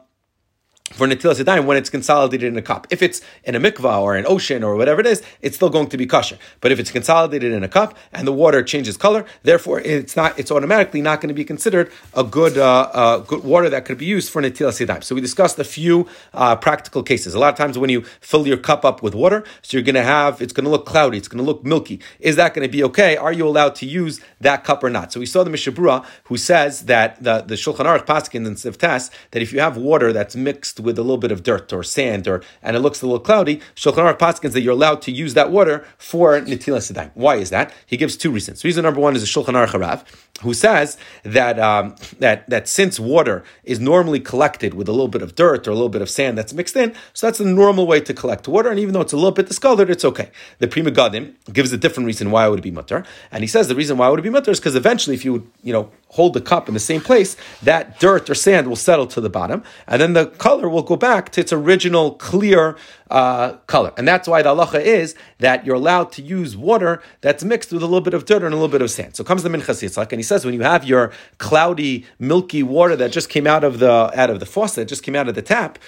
for 0.92 1.06
Netilas 1.08 1.42
Yadayim 1.42 1.64
when 1.64 1.78
it's 1.78 1.88
consolidated 1.88 2.52
in 2.52 2.58
a 2.58 2.62
cup. 2.62 2.86
If 2.90 3.02
it's 3.02 3.22
in 3.42 3.54
a 3.54 3.60
mikvah 3.60 4.02
or 4.02 4.16
an 4.16 4.26
ocean 4.28 4.62
or 4.62 4.76
whatever 4.76 5.00
it 5.00 5.06
is, 5.06 5.22
it's 5.40 5.56
still 5.56 5.70
going 5.70 5.88
to 5.88 5.96
be 5.96 6.06
kosher. 6.06 6.36
But 6.60 6.72
if 6.72 6.78
it's 6.78 6.90
consolidated 6.90 7.52
in 7.52 7.64
a 7.64 7.68
cup 7.68 7.96
and 8.12 8.28
the 8.28 8.32
water 8.32 8.62
changes 8.62 8.98
color, 8.98 9.24
therefore 9.42 9.80
it's 9.80 10.14
not, 10.14 10.38
it's 10.38 10.50
automatically 10.50 11.00
not 11.00 11.22
going 11.22 11.28
to 11.28 11.34
be 11.34 11.44
considered 11.44 11.90
a 12.12 12.22
good, 12.22 12.58
uh, 12.58 12.90
uh, 12.92 13.18
good 13.20 13.44
water 13.44 13.70
that 13.70 13.86
could 13.86 13.96
be 13.96 14.04
used 14.04 14.30
for 14.30 14.42
Netilas 14.42 14.86
Yadayim. 14.86 15.02
So 15.02 15.14
we 15.14 15.22
discussed 15.22 15.58
a 15.58 15.64
few 15.64 16.06
uh, 16.34 16.54
practical 16.56 17.02
cases. 17.02 17.34
A 17.34 17.38
lot 17.38 17.54
of 17.54 17.56
times 17.56 17.78
when 17.78 17.88
you 17.88 18.02
fill 18.20 18.46
your 18.46 18.58
cup 18.58 18.84
up 18.84 19.02
with 19.02 19.14
water, 19.14 19.42
so 19.62 19.78
you're 19.78 19.84
going 19.84 19.94
to 19.94 20.02
have, 20.02 20.42
it's 20.42 20.52
going 20.52 20.64
to 20.64 20.70
look 20.70 20.84
cloudy, 20.84 21.16
it's 21.16 21.28
going 21.28 21.42
to 21.42 21.50
look 21.50 21.64
milky. 21.64 21.98
Is 22.20 22.36
that 22.36 22.52
going 22.52 22.68
to 22.68 22.70
be 22.70 22.84
okay? 22.84 23.16
Are 23.16 23.32
you 23.32 23.48
allowed 23.48 23.74
to 23.76 23.86
use 23.86 24.20
that 24.40 24.64
cup 24.64 24.84
or 24.84 24.90
not? 24.90 25.12
So 25.12 25.18
we 25.18 25.26
saw 25.26 25.44
the 25.44 25.50
Mishnah 25.50 25.72
Berurah 25.72 26.04
who 26.24 26.36
says 26.36 26.84
that 26.84 27.22
the, 27.22 27.40
the 27.40 27.54
Shulchan 27.54 27.86
Aruch 27.86 28.04
Paskin 28.04 28.46
and 28.46 28.56
Sivtas, 28.56 29.10
that 29.30 29.40
if 29.40 29.50
you 29.50 29.60
have 29.60 29.78
water 29.78 30.12
that's 30.12 30.36
mixed 30.36 30.73
with 30.80 30.98
a 30.98 31.02
little 31.02 31.18
bit 31.18 31.32
of 31.32 31.42
dirt 31.42 31.72
or 31.72 31.82
sand, 31.82 32.26
or 32.28 32.42
and 32.62 32.76
it 32.76 32.80
looks 32.80 33.02
a 33.02 33.06
little 33.06 33.20
cloudy, 33.20 33.60
Shulchan 33.74 34.04
Aruch 34.04 34.18
Paskins 34.18 34.52
that 34.52 34.62
you're 34.62 34.72
allowed 34.72 35.02
to 35.02 35.12
use 35.12 35.34
that 35.34 35.50
water 35.50 35.86
for 35.98 36.40
Netilas 36.40 36.92
Yadayim. 36.92 37.10
Why 37.14 37.36
is 37.36 37.50
that? 37.50 37.72
He 37.86 37.96
gives 37.96 38.16
two 38.16 38.30
reasons. 38.30 38.64
Reason 38.64 38.82
number 38.82 39.00
one 39.00 39.16
is 39.16 39.22
the 39.22 39.28
Shulchan 39.28 39.54
Aruch 39.54 39.68
Harav, 39.68 40.04
who 40.42 40.54
says 40.54 40.96
that 41.22 41.58
um, 41.58 41.96
that 42.18 42.48
that 42.50 42.68
since 42.68 42.98
water 42.98 43.44
is 43.64 43.80
normally 43.80 44.20
collected 44.20 44.74
with 44.74 44.88
a 44.88 44.92
little 44.92 45.08
bit 45.08 45.22
of 45.22 45.34
dirt 45.34 45.66
or 45.66 45.70
a 45.70 45.74
little 45.74 45.88
bit 45.88 46.02
of 46.02 46.10
sand 46.10 46.36
that's 46.36 46.52
mixed 46.52 46.76
in, 46.76 46.94
so 47.12 47.26
that's 47.26 47.38
the 47.38 47.44
normal 47.44 47.86
way 47.86 48.00
to 48.00 48.14
collect 48.14 48.48
water, 48.48 48.70
and 48.70 48.78
even 48.78 48.94
though 48.94 49.00
it's 49.00 49.12
a 49.12 49.16
little 49.16 49.32
bit 49.32 49.46
discolored, 49.46 49.90
it's 49.90 50.04
okay. 50.04 50.30
The 50.58 50.68
Pri 50.68 50.82
Megadim 50.82 51.34
gives 51.52 51.72
a 51.72 51.76
different 51.76 52.06
reason 52.06 52.30
why 52.30 52.46
it 52.46 52.50
would 52.50 52.62
be 52.62 52.70
mutter, 52.70 53.04
and 53.30 53.42
he 53.42 53.48
says 53.48 53.68
the 53.68 53.74
reason 53.74 53.96
why 53.96 54.08
it 54.08 54.10
would 54.10 54.22
be 54.22 54.30
mutter 54.30 54.50
is 54.50 54.60
because 54.60 54.74
eventually, 54.74 55.14
if 55.14 55.24
you 55.24 55.32
would, 55.34 55.46
you 55.62 55.72
know, 55.72 55.90
hold 56.14 56.32
the 56.32 56.40
cup 56.40 56.68
in 56.68 56.74
the 56.74 56.80
same 56.80 57.00
place, 57.00 57.36
that 57.62 57.98
dirt 57.98 58.30
or 58.30 58.34
sand 58.34 58.68
will 58.68 58.76
settle 58.76 59.06
to 59.08 59.20
the 59.20 59.28
bottom, 59.28 59.62
and 59.88 60.00
then 60.00 60.12
the 60.12 60.26
color 60.26 60.68
will 60.68 60.82
go 60.82 60.96
back 60.96 61.30
to 61.32 61.40
its 61.40 61.52
original 61.52 62.12
clear 62.12 62.76
uh, 63.10 63.54
color. 63.66 63.92
And 63.96 64.06
that's 64.06 64.26
why 64.28 64.40
the 64.42 64.54
halacha 64.54 64.80
is 64.80 65.14
that 65.38 65.66
you're 65.66 65.74
allowed 65.74 66.12
to 66.12 66.22
use 66.22 66.56
water 66.56 67.02
that's 67.20 67.42
mixed 67.44 67.72
with 67.72 67.82
a 67.82 67.86
little 67.86 68.00
bit 68.00 68.14
of 68.14 68.24
dirt 68.24 68.42
and 68.42 68.54
a 68.54 68.56
little 68.56 68.68
bit 68.68 68.82
of 68.82 68.90
sand. 68.90 69.16
So 69.16 69.24
comes 69.24 69.42
the 69.42 69.48
Minchas 69.48 69.82
Yitzchak, 69.82 70.12
and 70.12 70.20
he 70.20 70.22
says 70.22 70.44
when 70.44 70.54
you 70.54 70.62
have 70.62 70.84
your 70.84 71.12
cloudy, 71.38 72.06
milky 72.18 72.62
water 72.62 72.96
that 72.96 73.10
just 73.10 73.28
came 73.28 73.46
out 73.46 73.64
of 73.64 73.78
the 73.80 74.12
out 74.14 74.30
of 74.30 74.38
the 74.40 74.46
faucet, 74.46 74.88
just 74.88 75.02
came 75.02 75.16
out 75.16 75.28
of 75.28 75.34
the 75.34 75.42
tap, 75.42 75.78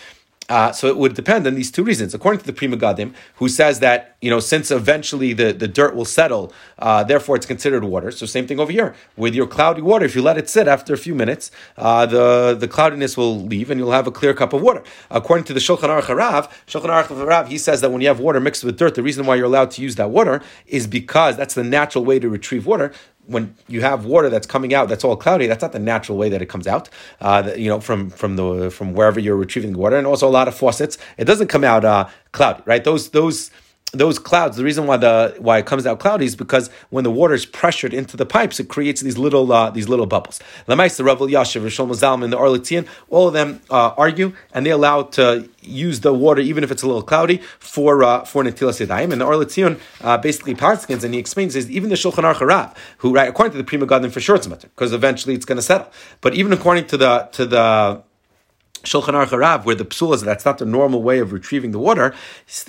uh, 0.48 0.72
so 0.72 0.88
it 0.88 0.96
would 0.96 1.14
depend 1.14 1.46
on 1.46 1.54
these 1.54 1.70
two 1.70 1.82
reasons. 1.82 2.14
According 2.14 2.40
to 2.40 2.46
the 2.46 2.52
Pri 2.52 2.68
Megadim, 2.68 3.14
who 3.37 3.48
says 3.48 3.80
that 3.80 4.16
you 4.20 4.30
know 4.30 4.40
since 4.40 4.70
eventually 4.70 5.32
the, 5.32 5.52
the 5.52 5.68
dirt 5.68 5.94
will 5.94 6.04
settle, 6.04 6.52
uh, 6.78 7.02
therefore 7.04 7.37
it's 7.37 7.46
considered 7.46 7.85
water. 7.85 8.11
So 8.11 8.26
same 8.26 8.46
thing 8.46 8.61
over 8.61 8.72
here 8.72 8.94
with 9.16 9.35
your 9.35 9.46
cloudy 9.46 9.82
water. 9.82 10.04
If 10.04 10.14
you 10.14 10.22
let 10.22 10.38
it 10.38 10.48
sit 10.48 10.68
after 10.68 10.94
a 10.94 10.98
few 10.98 11.14
minutes, 11.14 11.50
uh, 11.76 12.06
the 12.06 12.56
the 12.59 12.68
cloudiness 12.68 13.16
will 13.16 13.42
leave 13.42 13.70
and 13.70 13.80
you'll 13.80 13.92
have 13.92 14.06
a 14.06 14.12
clear 14.12 14.35
cup 14.35 14.52
of 14.52 14.62
water. 14.62 14.82
According 15.11 15.44
to 15.44 15.52
the 15.52 15.61
Shulchan 15.61 15.88
Aruch 15.88 16.02
Harav, 16.02 16.50
Shulchan 16.66 16.90
Aruch 16.90 17.09
Harav, 17.09 17.48
he 17.48 17.59
says 17.59 17.80
that 17.80 17.90
when 17.90 18.00
you 18.00 18.09
have 18.09 18.20
water 18.20 18.40
mixed 18.40 18.64
with 18.64 18.76
dirt, 18.78 18.94
the 18.94 19.02
reason 19.02 19.26
why 19.26 19.35
you're 19.35 19.46
allowed 19.46 19.70
to 19.72 19.82
use 19.82 19.96
that 19.96 20.11
water 20.11 20.42
is 20.66 20.87
because 20.87 21.37
that's 21.37 21.54
the 21.54 21.64
natural 21.64 22.04
way 22.04 22.18
to 22.18 22.28
retrieve 22.28 22.66
water 22.66 22.92
when 23.26 23.54
you 23.68 23.80
have 23.80 24.04
water 24.04 24.28
that's 24.30 24.46
coming 24.46 24.74
out 24.74 24.88
that's 24.88 25.04
all 25.04 25.16
cloudy, 25.16 25.46
that's 25.46 25.62
not 25.62 25.72
the 25.72 25.78
natural 25.78 26.16
way 26.18 26.28
that 26.28 26.42
it 26.42 26.46
comes 26.46 26.66
out. 26.66 26.88
Uh, 27.20 27.52
you 27.56 27.68
know, 27.68 27.80
from 27.80 28.10
from 28.10 28.36
the 28.36 28.70
from 28.70 28.94
wherever 28.94 29.20
you're 29.20 29.36
retrieving 29.36 29.72
the 29.72 29.78
water, 29.78 29.96
and 29.96 30.06
also 30.06 30.28
a 30.28 30.30
lot 30.30 30.48
of 30.48 30.54
faucets, 30.54 30.98
it 31.18 31.24
doesn't 31.24 31.48
come 31.48 31.64
out 31.64 31.84
uh, 31.84 32.08
cloudy, 32.32 32.62
right? 32.64 32.84
Those 32.84 33.10
those 33.10 33.50
those 33.92 34.18
clouds, 34.18 34.57
the 34.57 34.64
reason 34.64 34.87
why 34.87 34.96
the 34.96 35.35
why 35.38 35.59
it 35.59 35.66
comes 35.66 35.87
out 35.87 36.01
cloudy 36.01 36.27
is 36.27 36.37
because 36.37 36.68
when 36.90 37.05
the 37.05 37.11
water 37.11 37.35
is 37.35 37.46
pressured 37.46 37.94
into 37.94 38.16
the 38.16 38.27
pipes, 38.27 38.59
it 38.61 38.68
creates 38.68 39.01
these 39.01 39.16
little 39.16 39.51
uh, 39.53 39.70
these 39.70 39.88
little 39.88 40.07
bubbles. 40.07 40.40
Lamais, 40.68 40.96
the 40.96 41.05
Rav 41.05 41.18
Elyashiv, 41.18 41.62
Rishon 41.62 41.88
Zalman, 41.90 42.31
the 42.31 42.37
Or 42.37 42.46
LeTzion, 42.46 42.87
all 43.09 43.29
of 43.29 43.35
them 43.35 43.61
uh, 43.70 43.94
argue, 43.96 44.35
and 44.53 44.66
they 44.66 44.70
allow 44.70 45.03
to 45.03 45.49
use 45.62 46.01
the 46.01 46.12
water 46.12 46.40
even 46.40 46.62
if 46.62 46.70
it's 46.70 46.83
a 46.83 46.87
little 46.87 47.03
cloudy 47.03 47.38
for 47.59 48.03
uh, 48.03 48.25
for 48.25 48.42
Netilas 48.42 48.85
Yadayim. 48.85 49.12
And 49.12 49.20
the 49.20 49.25
Or 49.25 49.35
LeTzion 49.35 49.81
uh, 50.03 50.18
basically 50.18 50.55
parskins, 50.55 51.05
and 51.05 51.14
he 51.14 51.20
explains 51.20 51.57
is 51.57 51.70
even 51.70 51.88
the 51.88 51.96
Shulchan 51.96 52.25
Aruch 52.25 52.77
who 52.99 53.14
right 53.14 53.29
according 53.29 53.53
to 53.53 53.59
the 53.59 53.64
Pri 53.64 53.79
Megadim 53.79 54.11
for 54.11 54.20
sure 54.20 54.37
it's 54.37 54.49
matter 54.49 54.68
because 54.68 54.92
eventually 54.92 55.35
it's 55.35 55.44
going 55.44 55.57
to 55.57 55.62
settle. 55.62 55.90
But 56.20 56.35
even 56.35 56.53
according 56.53 56.87
to 56.88 56.96
the 56.96 57.29
to 57.33 57.46
the 57.46 58.03
Shulchan 58.87 59.14
Aruch 59.14 59.29
Harav, 59.29 59.64
where 59.64 59.75
the 59.75 59.85
psul 59.85 60.14
is 60.14 60.22
that's 60.22 60.44
not 60.44 60.59
the 60.59 60.64
normal 60.64 61.03
way 61.03 61.18
of 61.18 61.33
retrieving 61.33 61.72
the 61.72 61.79
water, 61.79 62.14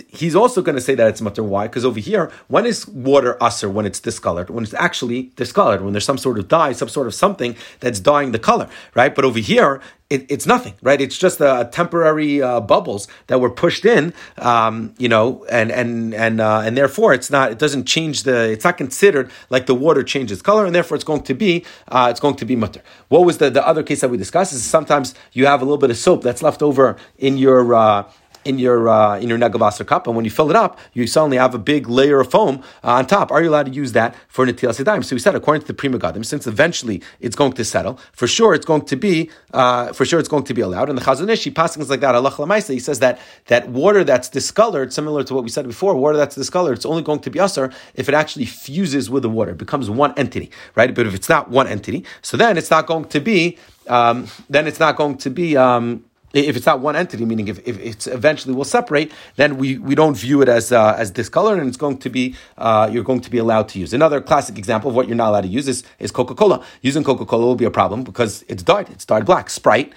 he's 0.10 0.36
also 0.36 0.62
going 0.62 0.76
to 0.76 0.82
say 0.82 0.96
that 0.96 1.08
it's 1.08 1.22
mutter. 1.22 1.44
Why? 1.44 1.68
Because 1.68 1.86
over 1.86 2.00
here, 2.00 2.32
when 2.48 2.66
is 2.66 2.88
water 2.88 3.38
usser 3.40 3.72
when 3.72 3.86
it's 3.86 4.00
discolored? 4.00 4.50
When 4.50 4.64
it's 4.64 4.74
actually 4.74 5.32
discolored, 5.36 5.82
when 5.82 5.94
there's 5.94 6.06
some 6.06 6.18
sort 6.18 6.40
of 6.40 6.48
dye, 6.48 6.72
some 6.72 6.90
sort 6.90 7.06
of 7.08 7.14
something 7.14 7.56
that's 7.80 8.00
dyeing 8.00 8.32
the 8.32 8.40
color, 8.40 8.68
right? 8.96 9.14
But 9.14 9.26
over 9.26 9.40
here, 9.40 9.80
it, 10.10 10.26
it's 10.30 10.46
nothing, 10.46 10.74
right? 10.82 11.02
It's 11.02 11.18
just 11.18 11.42
a 11.42 11.68
temporary 11.72 12.42
uh, 12.42 12.62
bubbles 12.62 13.08
that 13.28 13.42
were 13.42 13.50
pushed 13.50 13.84
in, 13.84 14.14
um, 14.38 14.94
you 14.98 15.10
know, 15.10 15.46
and 15.50 15.70
and 15.72 16.14
and 16.14 16.40
uh, 16.40 16.62
and 16.62 16.78
therefore 16.78 17.14
it's 17.14 17.30
not. 17.30 17.52
It 17.52 17.60
doesn't 17.60 17.86
change 17.86 18.24
the. 18.24 18.50
It's 18.50 18.64
not 18.64 18.78
considered 18.78 19.30
like 19.50 19.66
the 19.66 19.76
water 19.76 20.04
changes 20.04 20.42
color, 20.42 20.66
and 20.66 20.74
therefore 20.74 20.96
it's 20.96 21.04
going 21.04 21.24
to 21.24 21.34
be 21.34 21.66
uh, 21.90 22.08
it's 22.10 22.22
going 22.22 22.36
to 22.36 22.46
be 22.46 22.56
mutter. 22.56 22.82
What 23.10 23.26
was 23.26 23.40
the 23.40 23.50
the 23.50 23.66
other 23.68 23.84
case 23.84 24.02
that 24.02 24.10
we 24.10 24.18
discussed? 24.18 24.54
Is 24.54 24.64
sometimes 24.64 25.14
you 25.34 25.46
have 25.46 25.62
a 25.62 25.66
little 25.66 25.78
bit 25.78 25.90
of 25.90 25.98
soap 25.98 26.24
that's 26.24 26.42
left 26.42 26.62
over 26.62 26.96
in 27.18 27.38
your 27.38 27.74
uh, 27.74 28.10
in 28.48 28.60
your 28.60 28.90
uh, 28.90 29.20
in 29.20 29.28
your 29.30 29.38
negelwasser 29.38 29.86
cup, 29.86 30.08
and 30.08 30.16
when 30.16 30.26
you 30.26 30.32
fill 30.32 30.50
it 30.50 30.56
up, 30.56 30.80
you 30.94 31.06
suddenly 31.08 31.38
have 31.38 31.54
a 31.54 31.60
big 31.60 31.88
layer 31.88 32.20
of 32.20 32.32
foam 32.32 32.64
uh, 32.84 32.94
on 32.94 33.06
top. 33.06 33.32
Are 33.32 33.42
you 33.44 33.50
allowed 33.50 33.68
to 33.68 33.72
use 33.72 33.92
that 33.92 34.16
for 34.28 34.46
netilas 34.46 34.84
yadayim? 34.84 35.04
So 35.04 35.16
we 35.16 35.20
said, 35.20 35.36
according 35.36 35.62
to 35.62 35.68
the 35.68 35.74
Pri 35.74 35.90
Megadim, 35.90 36.26
since 36.26 36.48
eventually 36.48 37.02
it's 37.20 37.36
going 37.36 37.54
to 37.54 37.66
settle, 37.66 38.00
for 38.14 38.28
sure 38.28 38.54
it's 38.54 38.66
going 38.66 38.86
to 38.86 38.96
be 38.96 39.30
uh, 39.54 39.94
for 39.94 40.06
sure 40.06 40.20
it's 40.20 40.30
going 40.30 40.44
to 40.46 40.54
be 40.54 40.62
allowed. 40.62 40.90
And 40.90 40.98
the 40.98 41.04
Chazon 41.04 41.30
Ish, 41.30 41.44
he 41.44 41.52
passes 41.52 41.90
like 41.90 42.00
that. 42.00 42.16
Allah 42.16 42.62
he 42.62 42.80
says 42.80 43.00
that 43.00 43.20
that 43.48 43.70
water 43.70 44.04
that's 44.04 44.30
discolored, 44.30 44.94
similar 44.94 45.24
to 45.24 45.34
what 45.34 45.44
we 45.44 45.50
said 45.50 45.68
before, 45.68 45.96
water 45.96 46.18
that's 46.18 46.36
discolored, 46.36 46.78
it's 46.78 46.86
only 46.86 47.04
going 47.04 47.20
to 47.20 47.30
be 47.30 47.40
usher 47.40 47.72
if 47.96 48.08
it 48.08 48.16
actually 48.16 48.46
fuses 48.46 49.10
with 49.10 49.24
the 49.24 49.30
water, 49.30 49.52
it 49.52 49.58
becomes 49.58 49.90
one 49.90 50.14
entity, 50.18 50.50
right? 50.76 50.94
But 50.94 51.08
if 51.08 51.14
it's 51.14 51.30
not 51.30 51.50
one 51.50 51.68
entity, 51.68 52.06
so 52.22 52.38
then 52.38 52.58
it's 52.58 52.72
not 52.72 52.88
going 52.88 53.06
to 53.06 53.20
be. 53.20 53.58
Um, 53.88 54.28
then 54.50 54.68
it's 54.68 54.82
not 54.82 54.98
going 54.98 55.18
to 55.20 55.30
be 55.30 55.56
um, 55.56 56.04
if 56.46 56.56
it's 56.56 56.66
not 56.66 56.80
one 56.80 56.96
entity, 56.96 57.26
meaning 57.26 57.48
if, 57.48 57.66
if 57.68 57.80
it's 57.80 58.08
eventually 58.08 58.54
will 58.54 58.66
separate, 58.66 59.12
then 59.36 59.58
we, 59.58 59.78
we 59.78 59.96
don't 59.96 60.16
view 60.16 60.42
it 60.42 60.50
as 60.50 60.72
uh, 60.72 60.96
as 60.98 61.12
discolored, 61.12 61.60
and 61.60 61.68
it's 61.68 61.78
going 61.78 61.98
to 62.00 62.10
be 62.10 62.36
uh, 62.58 62.90
you're 62.92 63.04
going 63.04 63.22
to 63.22 63.30
be 63.30 63.38
allowed 63.38 63.70
to 63.70 63.80
use. 63.80 63.94
Another 63.94 64.22
classic 64.22 64.58
example 64.58 64.90
of 64.90 64.96
what 64.96 65.08
you're 65.08 65.16
not 65.16 65.30
allowed 65.30 65.42
to 65.42 65.48
use 65.48 65.68
is, 65.68 65.84
is 66.00 66.12
Coca 66.12 66.36
Cola. 66.36 66.64
Using 66.82 67.04
Coca 67.04 67.26
Cola 67.26 67.46
will 67.46 67.56
be 67.56 67.66
a 67.66 67.72
problem 67.72 68.04
because 68.04 68.44
it's 68.48 68.64
dyed. 68.64 68.90
It's 68.90 69.06
dyed 69.06 69.26
black. 69.26 69.50
Sprite 69.50 69.94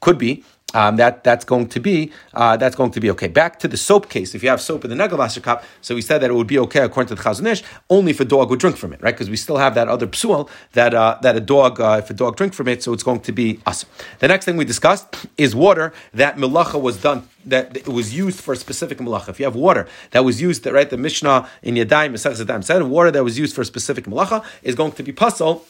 could 0.00 0.18
be 0.18 0.44
um, 0.74 0.96
that 0.96 1.24
that's 1.24 1.44
going 1.44 1.68
to 1.68 1.80
be 1.80 2.12
uh, 2.34 2.56
that's 2.56 2.76
going 2.76 2.90
to 2.92 3.00
be 3.00 3.10
okay. 3.10 3.28
Back 3.28 3.58
to 3.60 3.68
the 3.68 3.76
soap 3.76 4.08
case. 4.08 4.34
If 4.34 4.42
you 4.42 4.48
have 4.48 4.60
soap 4.60 4.84
in 4.84 4.90
the 4.90 4.96
Negelwasser 4.96 5.42
cup, 5.42 5.64
so 5.80 5.94
we 5.94 6.02
said 6.02 6.18
that 6.22 6.30
it 6.30 6.34
would 6.34 6.46
be 6.46 6.58
okay 6.58 6.80
according 6.80 7.08
to 7.08 7.14
the 7.14 7.22
Chazon 7.22 7.46
Ish, 7.46 7.62
only 7.88 8.10
if 8.10 8.20
a 8.20 8.24
dog 8.24 8.50
would 8.50 8.60
drink 8.60 8.76
from 8.76 8.92
it, 8.92 9.02
right? 9.02 9.14
Because 9.14 9.30
we 9.30 9.36
still 9.36 9.58
have 9.58 9.74
that 9.74 9.88
other 9.88 10.06
psul 10.06 10.48
that 10.72 10.94
uh, 10.94 11.18
that 11.22 11.36
a 11.36 11.40
dog, 11.40 11.80
uh, 11.80 12.00
if 12.02 12.10
a 12.10 12.14
dog 12.14 12.36
drink 12.36 12.54
from 12.54 12.68
it, 12.68 12.82
so 12.82 12.92
it's 12.92 13.02
going 13.02 13.20
to 13.20 13.32
be 13.32 13.60
us. 13.66 13.84
The 14.20 14.28
next 14.28 14.44
thing 14.44 14.56
we 14.56 14.64
discussed 14.64 15.26
is 15.36 15.54
water 15.54 15.92
that 16.14 16.36
melacha 16.36 16.80
was 16.80 17.00
done 17.00 17.28
that 17.44 17.76
it 17.76 17.88
was 17.88 18.14
used 18.14 18.40
for 18.40 18.52
a 18.52 18.56
specific 18.56 18.98
malacha. 18.98 19.30
If 19.30 19.38
you 19.38 19.46
have 19.46 19.56
water 19.56 19.88
that 20.10 20.24
was 20.24 20.40
used, 20.40 20.66
right, 20.66 20.88
the 20.88 20.96
Mishnah 20.96 21.48
in 21.62 21.74
Yadayim, 21.74 22.12
Yadayim 22.12 22.64
said 22.64 22.82
water 22.82 23.10
that 23.10 23.24
was 23.24 23.38
used 23.38 23.54
for 23.54 23.62
a 23.62 23.64
specific 23.64 24.04
malacha 24.04 24.44
is 24.62 24.74
going 24.74 24.92
to 24.92 25.02
be 25.02 25.12
pasul 25.12 25.64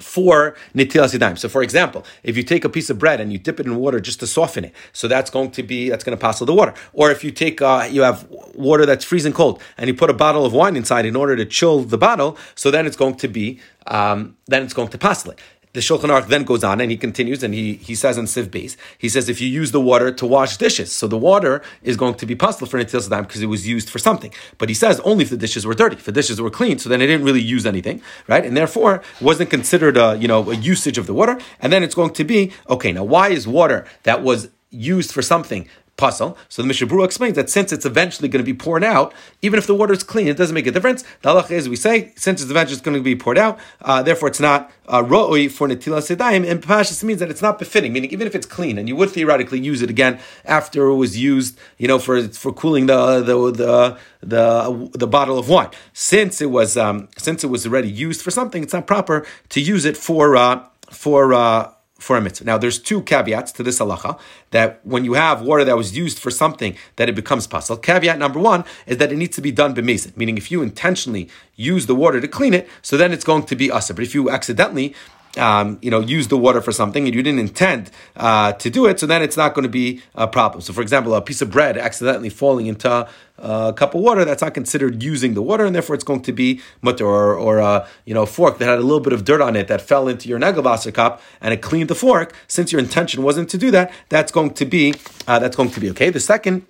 for 0.00 0.54
nitilas. 0.74 1.38
So, 1.38 1.48
for 1.48 1.62
example, 1.62 2.04
if 2.22 2.36
you 2.36 2.42
take 2.42 2.64
a 2.64 2.68
piece 2.68 2.90
of 2.90 2.98
bread 2.98 3.20
and 3.20 3.32
you 3.32 3.38
dip 3.38 3.60
it 3.60 3.66
in 3.66 3.76
water 3.76 4.00
just 4.00 4.20
to 4.20 4.26
soften 4.26 4.64
it, 4.64 4.74
so 4.92 5.08
that's 5.08 5.30
going 5.30 5.50
to 5.52 5.62
be 5.62 5.90
that's 5.90 6.04
going 6.04 6.16
to 6.16 6.20
pass 6.20 6.38
the 6.38 6.52
water. 6.52 6.74
Or 6.92 7.10
if 7.10 7.22
you 7.24 7.30
take 7.30 7.62
uh, 7.62 7.88
you 7.90 8.02
have 8.02 8.26
water 8.54 8.86
that's 8.86 9.04
freezing 9.04 9.32
cold 9.32 9.62
and 9.76 9.88
you 9.88 9.94
put 9.94 10.10
a 10.10 10.14
bottle 10.14 10.44
of 10.44 10.52
wine 10.52 10.76
inside 10.76 11.06
in 11.06 11.16
order 11.16 11.36
to 11.36 11.44
chill 11.44 11.80
the 11.80 11.98
bottle, 11.98 12.36
so 12.54 12.70
then 12.70 12.86
it's 12.86 12.96
going 12.96 13.16
to 13.16 13.28
be 13.28 13.60
um, 13.86 14.36
then 14.46 14.62
it's 14.62 14.74
going 14.74 14.88
to 14.88 14.98
pass 14.98 15.26
it 15.26 15.38
the 15.72 15.80
Shulchan 15.80 16.10
Aruch 16.10 16.26
then 16.26 16.44
goes 16.44 16.62
on 16.62 16.80
and 16.80 16.90
he 16.90 16.96
continues 16.96 17.42
and 17.42 17.54
he, 17.54 17.74
he 17.74 17.94
says 17.94 18.18
in 18.18 18.26
Siv 18.26 18.76
he 18.98 19.08
says 19.08 19.28
if 19.28 19.40
you 19.40 19.48
use 19.48 19.70
the 19.72 19.80
water 19.80 20.12
to 20.12 20.26
wash 20.26 20.56
dishes, 20.58 20.92
so 20.92 21.06
the 21.06 21.16
water 21.16 21.62
is 21.82 21.96
going 21.96 22.14
to 22.14 22.26
be 22.26 22.34
pasul 22.34 22.66
for 22.66 22.78
Netilas 22.78 23.08
Yadayim 23.08 23.22
because 23.22 23.42
it 23.42 23.46
was 23.46 23.66
used 23.66 23.88
for 23.88 23.98
something. 23.98 24.32
But 24.58 24.68
he 24.68 24.74
says 24.74 25.00
only 25.00 25.24
if 25.24 25.30
the 25.30 25.36
dishes 25.36 25.64
were 25.64 25.74
dirty. 25.74 25.96
If 25.96 26.04
the 26.04 26.12
dishes 26.12 26.40
were 26.40 26.50
clean, 26.50 26.78
so 26.78 26.88
then 26.88 27.00
it 27.00 27.06
didn't 27.06 27.24
really 27.24 27.40
use 27.40 27.64
anything, 27.64 28.02
right? 28.28 28.44
And 28.44 28.56
therefore 28.56 28.96
it 28.96 29.24
wasn't 29.24 29.50
considered 29.50 29.96
a 29.96 30.16
you 30.18 30.28
know 30.28 30.50
a 30.50 30.54
usage 30.54 30.98
of 30.98 31.06
the 31.06 31.14
water. 31.14 31.38
And 31.60 31.72
then 31.72 31.82
it's 31.82 31.94
going 31.94 32.12
to 32.14 32.24
be 32.24 32.52
okay. 32.68 32.92
Now 32.92 33.04
why 33.04 33.30
is 33.30 33.48
water 33.48 33.86
that 34.02 34.22
was 34.22 34.50
used 34.70 35.12
for 35.12 35.22
something 35.22 35.68
So 36.10 36.62
the 36.62 36.64
Mishnah 36.64 36.88
Berurah 36.88 37.04
explains 37.04 37.36
that 37.36 37.48
since 37.48 37.72
it's 37.72 37.86
eventually 37.86 38.28
going 38.28 38.44
to 38.44 38.52
be 38.52 38.56
poured 38.56 38.82
out, 38.82 39.14
even 39.40 39.58
if 39.58 39.66
the 39.66 39.74
water 39.74 39.92
is 39.92 40.02
clean, 40.02 40.26
it 40.26 40.36
doesn't 40.36 40.54
make 40.54 40.66
a 40.66 40.70
difference. 40.70 41.04
The 41.22 41.30
halacha 41.30 41.52
is 41.52 41.68
we 41.68 41.76
say 41.76 42.12
since 42.16 42.42
it's 42.42 42.50
eventually 42.50 42.80
going 42.80 42.96
to 42.96 43.02
be 43.02 43.16
poured 43.16 43.38
out, 43.38 43.58
uh, 43.82 44.02
therefore 44.02 44.28
it's 44.28 44.40
not 44.40 44.70
uh, 44.88 45.02
ro'oi 45.02 45.48
for 45.48 45.68
netilas 45.68 46.14
yadayim. 46.14 46.48
And 46.48 46.62
pashas 46.62 47.02
means 47.04 47.20
that 47.20 47.30
it's 47.30 47.42
not 47.42 47.58
befitting. 47.58 47.92
Meaning 47.92 48.10
even 48.10 48.26
if 48.26 48.34
it's 48.34 48.46
clean 48.46 48.78
and 48.78 48.88
you 48.88 48.96
would 48.96 49.10
theoretically 49.10 49.60
use 49.60 49.82
it 49.82 49.90
again 49.90 50.18
after 50.44 50.88
it 50.88 50.96
was 50.96 51.18
used, 51.18 51.58
you 51.78 51.88
know, 51.88 51.98
for 51.98 52.22
for 52.28 52.52
cooling 52.52 52.86
the 52.86 53.20
the 53.20 53.36
the 53.52 53.98
the, 54.22 54.90
the 54.94 55.06
bottle 55.06 55.38
of 55.38 55.48
wine, 55.48 55.70
since 55.92 56.40
it 56.40 56.50
was 56.50 56.76
um, 56.76 57.08
since 57.18 57.44
it 57.44 57.48
was 57.48 57.66
already 57.66 57.90
used 57.90 58.22
for 58.22 58.30
something, 58.30 58.62
it's 58.62 58.72
not 58.72 58.86
proper 58.86 59.26
to 59.50 59.60
use 59.60 59.84
it 59.84 59.96
for 59.96 60.36
uh, 60.36 60.64
for 60.90 61.34
uh, 61.34 61.70
for 62.02 62.16
a 62.16 62.20
mitzvah. 62.20 62.44
Now, 62.44 62.58
there's 62.58 62.78
two 62.78 63.02
caveats 63.02 63.52
to 63.52 63.62
this 63.62 63.78
halacha 63.78 64.18
that 64.50 64.80
when 64.82 65.04
you 65.04 65.14
have 65.14 65.40
water 65.42 65.64
that 65.64 65.76
was 65.76 65.96
used 65.96 66.18
for 66.18 66.30
something, 66.30 66.76
that 66.96 67.08
it 67.08 67.14
becomes 67.14 67.46
pasul. 67.46 67.76
Caveat 67.76 68.18
number 68.18 68.40
one 68.40 68.64
is 68.86 68.96
that 68.98 69.12
it 69.12 69.16
needs 69.16 69.36
to 69.36 69.42
be 69.42 69.52
done 69.52 69.74
b'mezid, 69.74 70.16
meaning 70.16 70.36
if 70.36 70.50
you 70.50 70.62
intentionally 70.62 71.28
use 71.54 71.86
the 71.86 71.94
water 71.94 72.20
to 72.20 72.28
clean 72.28 72.54
it, 72.54 72.68
so 72.82 72.96
then 72.96 73.12
it's 73.12 73.24
going 73.24 73.44
to 73.44 73.56
be 73.56 73.70
asa. 73.70 73.94
But 73.94 74.04
if 74.04 74.14
you 74.14 74.28
accidentally 74.28 74.94
um, 75.36 75.78
you 75.80 75.90
know, 75.90 76.00
use 76.00 76.28
the 76.28 76.36
water 76.36 76.60
for 76.60 76.72
something 76.72 77.06
and 77.06 77.14
you 77.14 77.22
didn't 77.22 77.40
intend 77.40 77.90
uh, 78.16 78.52
to 78.52 78.70
do 78.70 78.86
it, 78.86 79.00
so 79.00 79.06
then 79.06 79.22
it's 79.22 79.36
not 79.36 79.54
going 79.54 79.62
to 79.62 79.68
be 79.68 80.02
a 80.14 80.26
problem. 80.26 80.60
So, 80.60 80.72
for 80.72 80.82
example, 80.82 81.14
a 81.14 81.22
piece 81.22 81.40
of 81.40 81.50
bread 81.50 81.78
accidentally 81.78 82.28
falling 82.28 82.66
into 82.66 83.08
a 83.38 83.72
cup 83.74 83.94
of 83.94 84.00
water, 84.00 84.24
that's 84.24 84.42
not 84.42 84.54
considered 84.54 85.02
using 85.02 85.34
the 85.34 85.42
water, 85.42 85.64
and 85.64 85.74
therefore 85.74 85.94
it's 85.94 86.04
going 86.04 86.22
to 86.22 86.32
be 86.32 86.60
mutter, 86.80 87.06
or, 87.06 87.34
or 87.34 87.58
a 87.58 87.88
you 88.04 88.14
know 88.14 88.26
fork 88.26 88.58
that 88.58 88.66
had 88.66 88.78
a 88.78 88.82
little 88.82 89.00
bit 89.00 89.12
of 89.12 89.24
dirt 89.24 89.40
on 89.40 89.56
it 89.56 89.68
that 89.68 89.80
fell 89.80 90.06
into 90.08 90.28
your 90.28 90.38
negelwasser 90.38 90.92
cup 90.92 91.20
and 91.40 91.52
it 91.52 91.62
cleaned 91.62 91.88
the 91.88 91.94
fork. 91.94 92.34
Since 92.46 92.72
your 92.72 92.80
intention 92.80 93.22
wasn't 93.22 93.48
to 93.50 93.58
do 93.58 93.70
that, 93.70 93.92
that's 94.08 94.30
going 94.30 94.54
to 94.54 94.64
be 94.64 94.94
uh, 95.26 95.38
that's 95.38 95.56
going 95.56 95.70
to 95.70 95.80
be 95.80 95.90
okay. 95.90 96.10
The 96.10 96.20
second 96.20 96.66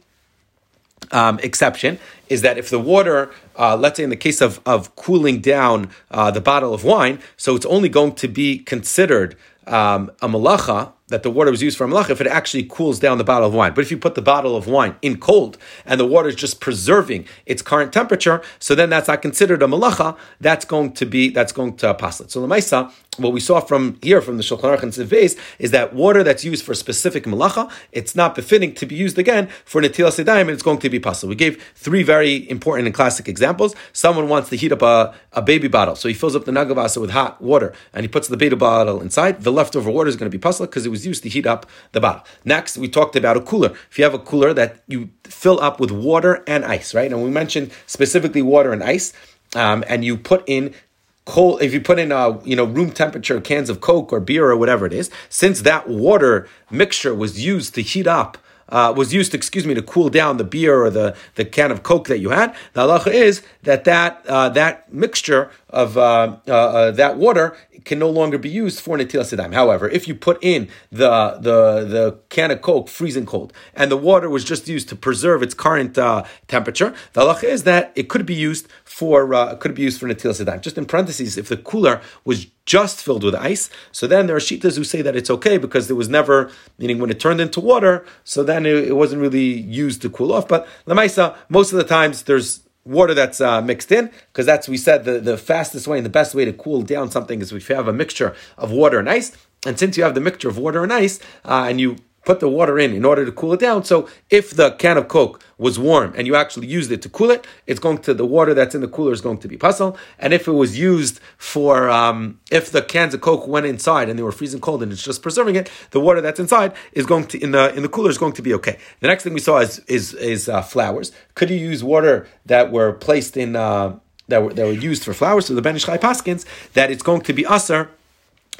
um, 1.13 1.39
exception 1.43 1.99
is 2.29 2.43
that 2.43 2.59
if 2.59 2.71
the 2.71 2.79
water, 2.79 3.31
uh, 3.59 3.77
let's 3.77 3.99
say 3.99 4.05
in 4.05 4.11
the 4.11 4.17
case 4.17 4.41
of, 4.41 4.61
of 4.65 4.95
cooling 4.97 5.41
down 5.41 5.91
uh, 6.11 6.31
the 6.31 6.41
bottle 6.41 6.73
of 6.73 6.85
wine, 6.85 7.21
so 7.37 7.55
it's 7.55 7.67
only 7.67 7.89
going 7.89 8.15
to 8.15 8.29
be 8.29 8.59
considered 8.59 9.37
um, 9.67 10.11
a 10.21 10.29
malacha 10.29 10.93
that 11.09 11.23
the 11.23 11.31
water 11.31 11.51
was 11.51 11.63
used 11.63 11.77
for 11.77 11.85
a 11.85 11.89
malacha 11.89 12.11
if 12.11 12.21
it 12.21 12.27
actually 12.27 12.65
cools 12.65 12.99
down 12.99 13.19
the 13.19 13.25
bottle 13.25 13.47
of 13.47 13.55
wine. 13.55 13.75
But 13.75 13.83
if 13.83 13.91
you 13.91 13.99
put 13.99 14.15
the 14.15 14.23
bottle 14.23 14.57
of 14.57 14.67
wine 14.67 14.97
in 15.03 15.19
cold 15.19 15.59
and 15.85 16.01
the 16.01 16.07
water 16.07 16.29
is 16.29 16.35
just 16.35 16.61
preserving 16.61 17.27
its 17.47 17.63
current 17.63 17.93
temperature, 17.93 18.43
so 18.59 18.75
then 18.75 18.91
that's 18.91 19.09
not 19.09 19.23
considered 19.23 19.63
a 19.63 19.67
malacha. 19.67 20.17
That's 20.41 20.65
going 20.65 20.93
to 20.95 21.07
be 21.07 21.29
that's 21.29 21.53
going 21.53 21.77
to 21.77 21.95
pass. 21.95 22.23
So 22.29 22.41
the 22.41 22.49
Maisa, 22.49 22.91
what 23.19 23.35
we 23.35 23.41
saw 23.41 23.61
from 23.61 23.99
here 24.01 24.23
from 24.23 24.39
the 24.39 24.43
Shulchan 24.43 24.63
Aruch 24.63 24.83
and 24.83 24.93
Sivvez 24.93 25.39
is 25.59 25.71
that 25.73 25.93
water 25.93 26.23
that's 26.23 26.45
used 26.45 26.65
for 26.65 26.73
specific 26.73 27.25
malacha, 27.25 27.71
it's 27.93 28.17
not 28.17 28.35
befitting 28.35 28.73
to 28.77 28.87
be 28.87 28.95
used 28.95 29.19
again 29.19 29.51
for 29.67 29.83
netilas 29.83 30.23
yadayim, 30.23 30.43
and 30.43 30.51
it's 30.51 30.63
going 30.63 30.79
to 30.79 30.89
be 30.89 30.99
pasul. 30.99 31.29
We 31.29 31.35
gave 31.35 31.63
three 31.75 32.03
very 32.03 32.49
important 32.49 32.87
and 32.87 32.95
classic 32.95 33.29
examples. 33.29 33.75
Someone 33.93 34.31
wants 34.31 34.49
to 34.49 34.57
heat 34.57 34.73
up 34.73 34.81
a, 34.81 35.15
a 35.33 35.43
baby 35.43 35.69
bottle, 35.69 35.95
so 35.95 36.09
he 36.09 36.15
fills 36.15 36.35
up 36.35 36.47
the 36.47 36.53
negelwasser 36.53 37.03
with 37.03 37.11
hot 37.11 37.43
water 37.43 37.75
and 37.93 38.03
he 38.03 38.09
puts 38.09 38.29
the 38.29 38.37
baby 38.39 38.57
bottle 38.57 39.03
inside. 39.03 39.43
The 39.43 39.53
leftover 39.53 39.91
water 39.91 40.09
is 40.09 40.17
going 40.17 40.31
to 40.31 40.37
be 40.37 40.41
pasul 40.41 40.65
because 40.65 40.87
it 40.87 40.91
was 40.91 41.05
used 41.05 41.23
to 41.25 41.29
heat 41.29 41.47
up 41.47 41.67
the 41.93 42.01
bottle. 42.01 42.25
Next, 42.47 42.79
we 42.79 42.89
talked 42.89 43.15
about 43.15 43.37
a 43.37 43.43
cooler. 43.43 43.75
If 43.91 43.99
you 43.99 44.05
have 44.05 44.15
a 44.15 44.19
cooler 44.19 44.55
that 44.55 44.85
you 44.89 45.11
fill 45.25 45.61
up 45.61 45.81
with 45.81 45.91
water 45.91 46.43
and 46.47 46.65
ice, 46.65 46.95
right? 46.95 47.13
And 47.13 47.23
we 47.23 47.29
mentioned 47.29 47.73
specifically 47.87 48.41
water 48.41 48.73
and 48.73 48.83
ice, 48.83 49.13
um, 49.55 49.85
and 49.87 50.03
you 50.03 50.17
put 50.17 50.45
in 50.47 50.75
cold 51.25 51.63
if 51.63 51.73
you 51.73 51.81
put 51.81 51.99
in 51.99 52.11
a 52.11 52.43
you 52.45 52.57
know 52.57 52.65
room 52.65 52.91
temperature 52.91 53.41
cans 53.41 53.71
of 53.71 53.81
coke 53.81 54.13
or 54.13 54.21
beer 54.21 54.51
or 54.51 54.57
whatever 54.57 54.87
it 54.87 54.93
is 54.93 55.11
since 55.29 55.63
that 55.63 55.89
water 55.89 56.49
mixture 56.71 57.15
was 57.15 57.45
used 57.45 57.75
to 57.75 57.83
heat 57.83 58.07
up 58.07 58.39
uh, 58.73 58.93
was 58.97 59.13
used, 59.13 59.35
excuse 59.35 59.67
me, 59.67 59.75
to 59.75 59.83
cool 59.83 60.09
down 60.09 60.39
the 60.39 60.45
beer 60.45 60.83
or 60.83 60.89
the, 60.91 61.15
the 61.35 61.45
can 61.45 61.71
of 61.71 61.83
Coke 61.83 62.09
that 62.09 62.19
you 62.19 62.31
had. 62.31 62.55
The 62.73 62.81
halacha 62.81 63.13
is 63.13 63.43
that 63.65 63.85
that, 63.85 64.25
uh, 64.27 64.49
that 64.49 64.93
mixture 64.93 65.51
of 65.73 65.97
uh, 65.97 66.37
uh, 66.47 66.53
uh 66.53 66.91
that 66.93 67.17
water 67.17 67.57
can 67.85 67.99
no 67.99 68.09
longer 68.09 68.39
be 68.39 68.49
used 68.49 68.81
for 68.81 68.97
yadayim. 68.97 69.55
However, 69.55 69.89
if 69.89 70.07
you 70.07 70.15
put 70.15 70.43
in 70.43 70.69
the, 70.91 71.39
the, 71.41 71.85
the 71.85 72.19
can 72.29 72.51
of 72.51 72.63
Coke 72.63 72.89
freezing 72.89 73.27
cold 73.27 73.53
and 73.75 73.91
the 73.91 73.97
water 73.97 74.29
was 74.29 74.45
just 74.45 74.69
used 74.69 74.89
to 74.91 74.97
preserve 74.97 75.43
its 75.43 75.55
current 75.55 75.99
uh, 75.99 76.25
temperature, 76.49 76.95
the 77.13 77.23
halacha 77.23 77.45
is 77.45 77.65
that 77.65 77.93
it 77.95 78.09
could 78.09 78.27
be 78.27 78.35
used 78.35 78.69
for 78.85 79.35
uh, 79.35 79.55
could 79.57 79.75
be 79.75 79.83
used 79.83 79.99
for 79.99 80.09
yadayim. 80.09 80.61
Just 80.61 80.79
in 80.79 80.87
parentheses, 80.87 81.37
if 81.37 81.49
the 81.49 81.57
cooler 81.57 82.01
was 82.25 82.47
just 82.65 83.03
filled 83.03 83.25
with 83.25 83.35
ice, 83.35 83.71
so 83.91 84.07
then 84.07 84.27
there 84.27 84.37
are 84.37 84.41
shitas 84.41 84.77
who 84.77 84.85
say 84.85 85.03
that 85.03 85.17
it's 85.17 85.31
okay 85.31 85.59
because 85.59 85.89
there 85.89 85.97
was 85.97 86.09
never, 86.09 86.51
meaning 86.79 86.99
when 86.99 87.11
it 87.11 87.19
turned 87.19 87.41
into 87.41 87.61
water, 87.61 88.05
so 88.23 88.45
then 88.45 88.65
it, 88.67 88.89
it 88.89 88.97
wasn't 88.97 89.21
really 89.21 89.61
used 89.61 90.03
to 90.03 90.11
cool 90.11 90.33
off. 90.33 90.47
But 90.47 90.67
lemaisa, 90.87 91.37
most 91.49 91.73
of 91.73 91.79
the 91.79 91.85
times 91.85 92.23
there's 92.23 92.61
water 92.85 93.15
that's 93.15 93.41
uh, 93.41 93.63
mixed 93.63 93.93
in, 93.93 94.11
because 94.33 94.47
that's 94.47 94.69
we 94.69 94.77
said 94.77 95.05
the, 95.05 95.21
the 95.21 95.37
fastest 95.37 95.87
way 95.87 95.99
and 95.99 96.07
the 96.07 96.11
best 96.11 96.35
way 96.35 96.45
to 96.45 96.53
cool 96.53 96.83
down 96.83 97.11
something 97.11 97.41
is 97.41 97.53
if 97.53 97.69
you 97.69 97.75
have 97.75 97.89
a 97.89 97.93
mixture 97.93 98.35
of 98.59 98.71
water 98.71 98.99
and 98.99 99.09
ice. 99.09 99.37
And 99.65 99.79
since 99.79 99.97
you 99.97 100.03
have 100.03 100.15
the 100.15 100.21
mixture 100.21 100.49
of 100.49 100.59
water 100.59 100.83
and 100.83 100.93
ice, 100.93 101.21
uh, 101.45 101.67
and 101.69 101.81
you 101.81 101.97
put 102.25 102.41
the 102.41 102.49
water 102.49 102.79
in 102.79 102.93
in 102.93 103.05
order 103.05 103.25
to 103.25 103.33
cool 103.33 103.53
it 103.53 103.61
down. 103.61 103.85
So 103.85 104.09
if 104.31 104.51
the 104.51 104.73
can 104.73 104.97
of 104.97 105.09
Coke 105.09 105.43
was 105.59 105.79
warm 105.79 106.15
and 106.17 106.27
you 106.27 106.35
actually 106.37 106.67
used 106.67 106.91
it 106.93 107.03
to 107.03 107.09
cool 107.09 107.31
it, 107.31 107.47
it's 107.67 107.81
going 107.81 107.99
to 107.99 108.15
the 108.15 108.27
water 108.27 108.55
that's 108.55 108.75
in 108.75 108.81
the 108.81 108.89
cooler 108.89 109.13
is 109.13 109.21
going 109.21 109.39
to 109.39 109.49
be 109.49 109.57
pasul. 109.57 109.97
And 110.19 110.33
if 110.33 110.47
it 110.47 110.53
was 110.53 110.79
used 110.79 111.21
for 111.37 111.91
um, 111.91 112.41
if 112.51 112.71
the 112.71 112.83
cans 112.83 113.15
of 113.15 113.21
Coke 113.21 113.47
went 113.47 113.67
inside 113.67 114.09
and 114.09 114.19
they 114.19 114.23
were 114.23 114.33
freezing 114.33 114.61
cold 114.61 114.83
and 114.83 114.93
it's 114.93 115.03
just 115.03 115.23
preserving 115.23 115.57
it, 115.57 115.71
the 115.91 116.01
water 116.01 116.21
that's 116.21 116.41
inside 116.41 116.73
is 116.93 117.07
going 117.07 117.27
to 117.27 117.39
in 117.39 117.53
the 117.53 117.75
in 117.75 117.83
the 117.83 117.89
cooler 117.89 118.11
is 118.11 118.19
going 118.19 118.33
to 118.35 118.43
be 118.43 118.55
okay. 118.55 118.79
The 119.01 119.09
next 119.09 119.25
thing 119.25 119.35
we 119.35 119.41
saw 119.41 119.59
is 119.59 119.81
is 119.81 120.15
is 120.15 120.49
uh, 120.49 120.63
flowers. 120.63 121.13
Could 121.35 121.51
you 121.51 121.57
use 121.57 121.83
water 121.83 122.27
that 122.47 122.71
were 122.71 122.93
placed 122.93 123.37
in 123.37 123.57
uh, 123.57 123.99
that 124.29 124.43
were 124.43 124.53
that 124.53 124.67
were 124.67 124.73
used 124.73 125.05
for 125.05 125.15
flowers? 125.15 125.47
So 125.47 125.55
the 125.55 125.63
Ben 125.63 125.77
Ish 125.77 125.87
Chai 125.87 125.99
Paskins 125.99 126.45
that 126.75 126.91
it's 126.91 127.03
going 127.03 127.23
to 127.23 127.33
be 127.33 127.45
usher 127.45 127.91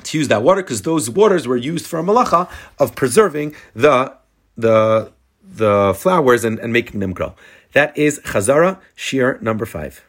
to 0.05 0.19
use 0.19 0.29
that 0.29 0.43
water 0.43 0.63
because 0.63 0.83
those 0.83 1.11
waters 1.11 1.47
were 1.47 1.57
used 1.57 1.87
for 1.87 1.99
a 1.99 2.03
malacha 2.03 2.51
of 2.79 2.95
preserving 2.95 3.55
the 3.75 4.15
the 4.57 5.13
the 5.43 5.95
flowers 5.97 6.45
and, 6.45 6.59
and 6.59 6.73
making 6.73 7.01
them 7.01 7.13
grow. 7.13 7.35
That 7.73 7.97
is 7.97 8.21
Chazara 8.21 8.81
Shiur 8.97 9.41
number 9.43 9.67
five. 9.67 10.03